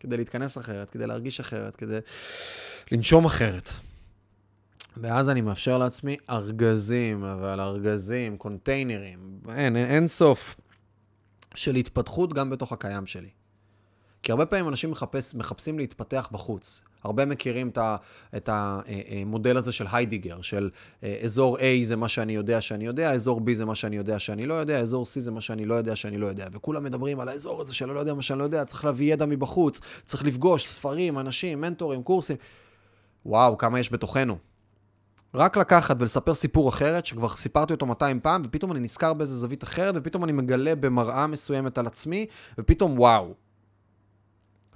כדי 0.00 0.16
להתכנס 0.16 0.58
אחרת, 0.58 0.90
כדי 0.90 1.06
להרגיש 1.06 1.40
אחרת, 1.40 1.76
כדי 1.76 1.98
לנשום 2.92 3.24
אחרת. 3.24 3.70
ואז 4.96 5.28
אני 5.28 5.40
מאפשר 5.40 5.78
לעצמי 5.78 6.16
ארגזים, 6.30 7.24
אבל 7.24 7.60
ארגזים, 7.60 8.36
קונטיינרים, 8.36 9.40
אין, 9.54 9.76
אין 9.76 10.08
סוף 10.08 10.56
של 11.54 11.74
התפתחות 11.74 12.32
גם 12.32 12.50
בתוך 12.50 12.72
הקיים 12.72 13.06
שלי. 13.06 13.28
כי 14.22 14.32
הרבה 14.32 14.46
פעמים 14.46 14.68
אנשים 14.68 14.90
מחפש, 14.90 15.34
מחפשים 15.34 15.78
להתפתח 15.78 16.28
בחוץ. 16.32 16.82
הרבה 17.04 17.24
מכירים 17.24 17.70
את 18.36 18.48
המודל 18.52 19.56
הזה 19.56 19.72
של 19.72 19.86
היידיגר, 19.92 20.40
של 20.40 20.70
אה, 21.02 21.20
אזור 21.22 21.58
A 21.58 21.62
זה 21.82 21.96
מה 21.96 22.08
שאני 22.08 22.32
יודע 22.32 22.60
שאני 22.60 22.86
יודע, 22.86 23.12
אזור 23.12 23.40
B 23.46 23.54
זה 23.54 23.64
מה 23.64 23.74
שאני 23.74 23.96
יודע 23.96 24.18
שאני 24.18 24.46
לא 24.46 24.54
יודע, 24.54 24.80
אזור 24.80 25.02
C 25.02 25.20
זה 25.20 25.30
מה 25.30 25.40
שאני 25.40 25.64
לא 25.64 25.74
יודע 25.74 25.96
שאני 25.96 26.18
לא 26.18 26.26
יודע. 26.26 26.46
וכולם 26.52 26.84
מדברים 26.84 27.20
על 27.20 27.28
האזור 27.28 27.60
הזה 27.60 27.74
של 27.74 27.86
לא 27.86 28.00
יודע 28.00 28.14
מה 28.14 28.22
שאני 28.22 28.38
לא 28.38 28.44
יודע, 28.44 28.64
צריך 28.64 28.84
להביא 28.84 29.12
ידע 29.12 29.26
מבחוץ, 29.26 29.80
צריך 30.04 30.24
לפגוש 30.24 30.66
ספרים, 30.66 31.18
אנשים, 31.18 31.60
מנטורים, 31.60 32.02
קורסים. 32.02 32.36
וואו, 33.26 33.58
כמה 33.58 33.80
יש 33.80 33.92
בתוכנו. 33.92 34.38
רק 35.34 35.56
לקחת 35.56 35.96
ולספר 36.00 36.34
סיפור 36.34 36.68
אחרת, 36.68 37.06
שכבר 37.06 37.36
סיפרתי 37.36 37.72
אותו 37.72 37.86
200 37.86 38.20
פעם, 38.20 38.42
ופתאום 38.44 38.72
אני 38.72 38.80
נזכר 38.80 39.12
באיזה 39.12 39.34
זווית 39.34 39.64
אחרת, 39.64 39.94
ופתאום 39.96 40.24
אני 40.24 40.32
מגלה 40.32 40.74
במראה 40.74 41.26
מסוימת 41.26 41.78
על 41.78 41.86
עצמי, 41.86 42.26
ופתאום 42.58 42.98
וואו. 42.98 43.34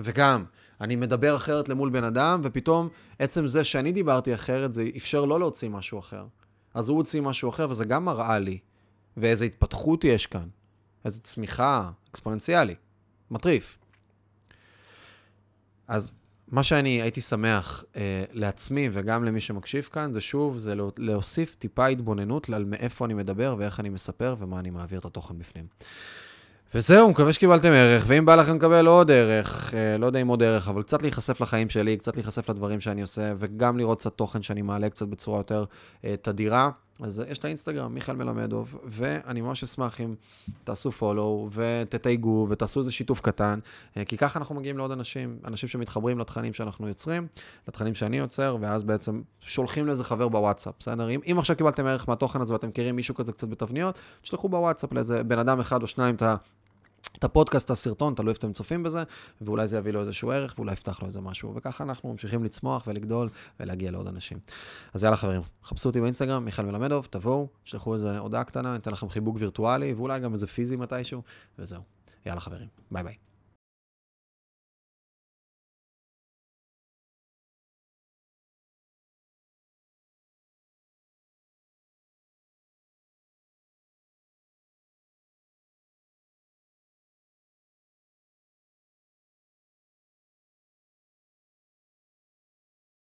וגם, 0.01 0.45
אני 0.83 0.97
מדבר 0.97 1.37
אחרת 1.37 1.69
למול 1.69 1.91
בן 1.91 2.05
אדם, 2.05 2.41
ופתאום 2.43 2.89
עצם 3.19 3.47
זה 3.47 3.65
שאני 3.65 3.93
דיברתי 3.93 4.35
אחרת, 4.35 4.75
זה 4.75 4.89
אפשר 4.97 5.25
לא 5.25 5.39
להוציא 5.39 5.69
משהו 5.69 5.99
אחר. 5.99 6.27
אז 6.75 6.89
הוא 6.89 6.97
הוציא 6.97 7.21
משהו 7.21 7.51
אחר, 7.51 7.71
וזה 7.71 7.85
גם 7.85 8.05
מראה 8.05 8.39
לי, 8.39 8.59
ואיזה 9.17 9.45
התפתחות 9.45 10.05
יש 10.05 10.27
כאן. 10.27 10.49
איזו 11.05 11.21
צמיחה 11.21 11.91
אקספוננציאלי. 12.11 12.75
מטריף. 13.31 13.79
אז 15.89 16.13
מה 16.49 16.63
שאני 16.63 17.03
הייתי 17.03 17.21
שמח 17.21 17.85
אה, 17.97 18.25
לעצמי 18.33 18.89
וגם 18.93 19.25
למי 19.25 19.41
שמקשיב 19.41 19.85
כאן, 19.93 20.13
זה 20.13 20.21
שוב, 20.21 20.59
זה 20.59 20.75
להוסיף 20.99 21.55
טיפה 21.55 21.87
התבוננות 21.87 22.49
על 22.49 22.65
מאיפה 22.65 23.05
אני 23.05 23.15
מדבר 23.15 23.55
ואיך 23.59 23.81
אני 23.81 23.89
מספר 23.89 24.37
ומה 24.39 24.59
אני 24.59 24.71
מעביר 24.71 24.99
את 24.99 25.05
התוכן 25.05 25.39
בפנים. 25.39 25.67
וזהו, 26.75 27.11
מקווה 27.11 27.33
שקיבלתם 27.33 27.69
ערך, 27.69 28.05
ואם 28.07 28.27
בא 28.27 28.35
לכם 28.35 28.57
לקבל 28.57 28.87
עוד 28.87 29.11
ערך, 29.11 29.75
אה, 29.75 29.99
לא 29.99 30.07
יודע 30.07 30.19
אם 30.23 30.29
עוד 30.29 30.43
ערך, 30.43 30.69
אבל 30.69 30.83
קצת 30.83 31.03
להיחשף 31.03 31.41
לחיים 31.41 31.71
שלי, 31.71 31.97
קצת 31.97 32.17
להיחשף 32.17 32.51
לדברים 32.51 32.81
שאני 32.81 33.03
עושה, 33.03 33.33
וגם 33.39 33.79
לראות 33.79 33.99
קצת 33.99 34.13
תוכן 34.13 34.43
שאני 34.43 34.63
מעלה 34.63 34.91
קצת 34.91 35.07
בצורה 35.09 35.39
יותר 35.39 35.65
אה, 36.05 36.15
תדירה. 36.23 36.71
אז 37.01 37.23
יש 37.29 37.39
את 37.39 37.45
האינסטגרם, 37.45 37.95
מיכאל 37.95 38.17
מלמדוב, 38.17 38.79
ואני 38.85 39.41
ממש 39.41 39.63
אשמח 39.63 40.01
אם 40.01 40.15
תעשו 40.65 40.93
פולו 40.93 41.49
ותתייגו 41.53 42.47
ותעשו 42.51 42.81
איזה 42.81 42.93
שיתוף 42.93 43.21
קטן, 43.21 43.59
אה, 43.97 44.05
כי 44.05 44.17
ככה 44.17 44.39
אנחנו 44.39 44.55
מגיעים 44.55 44.79
לעוד 44.79 44.91
אנשים, 44.91 45.39
אנשים 45.45 45.69
שמתחברים 45.69 46.19
לתכנים 46.19 46.53
שאנחנו 46.53 46.89
יוצרים, 46.89 47.27
לתכנים 47.69 47.95
שאני 47.95 48.19
יוצר, 48.19 48.57
ואז 48.61 48.83
בעצם 48.83 49.23
שולחים 49.41 49.87
לאיזה 49.87 50.05
חבר 50.05 50.29
בוואטסאפ, 50.29 50.75
בסדר? 50.79 51.11
אם, 51.11 51.21
אם 51.33 51.39
עכשיו 51.39 51.57
קיבלתם 51.57 51.87
ערך 51.87 52.09
מהתוכן 52.09 52.41
הזה 52.41 52.53
ואתם 52.53 52.69
מכירים 52.69 52.97
מישהו 52.97 53.15
כזה 53.15 53.33
קצת 53.33 53.49
בתבניות, 53.49 53.99
תשלחו 54.23 54.49
בוואטסאפ 54.49 54.93
לאיזה 54.93 55.25
בן 55.25 55.39
אדם 55.39 55.61
אחד 55.61 55.83
או 55.83 55.87
שניים 55.87 56.15
את. 56.15 56.23
את 57.19 57.25
הפודקאסט, 57.25 57.67
את 57.67 57.71
הסרטון, 57.71 58.15
תלוי 58.15 58.31
איפה 58.31 58.39
אתם 58.39 58.53
צופים 58.53 58.83
בזה, 58.83 59.03
ואולי 59.41 59.69
זה 59.69 59.77
יביא 59.77 59.93
לו 59.93 60.01
איזשהו 60.01 60.31
ערך, 60.31 60.55
ואולי 60.57 60.73
יפתח 60.73 61.01
לו 61.03 61.07
איזה 61.07 61.21
משהו. 61.21 61.55
וככה 61.55 61.85
אנחנו 61.85 62.13
ממשיכים 62.13 62.45
לצמוח 62.45 62.87
ולגדול 62.87 63.29
ולהגיע 63.61 63.91
לעוד 63.91 64.07
אנשים. 64.07 64.39
אז 64.95 65.05
יאללה 65.05 65.17
חברים, 65.17 65.43
חפשו 65.65 65.89
אותי 65.89 66.01
באינסטגרם, 66.01 66.45
מיכאל 66.45 66.65
מלמדוב, 66.65 67.09
תבואו, 67.11 67.49
שלחו 67.65 67.95
איזה 67.95 68.19
הודעה 68.19 68.45
קטנה, 68.45 68.73
ניתן 68.73 68.91
לכם 68.91 69.09
חיבוק 69.09 69.37
וירטואלי, 69.39 69.93
ואולי 69.93 70.21
גם 70.21 70.33
איזה 70.33 70.47
פיזי 70.47 70.77
מתישהו, 70.77 71.23
וזהו. 71.59 71.83
יאללה 72.27 72.41
חברים, 72.41 72.69
ביי 72.91 73.03
ביי. 73.03 73.32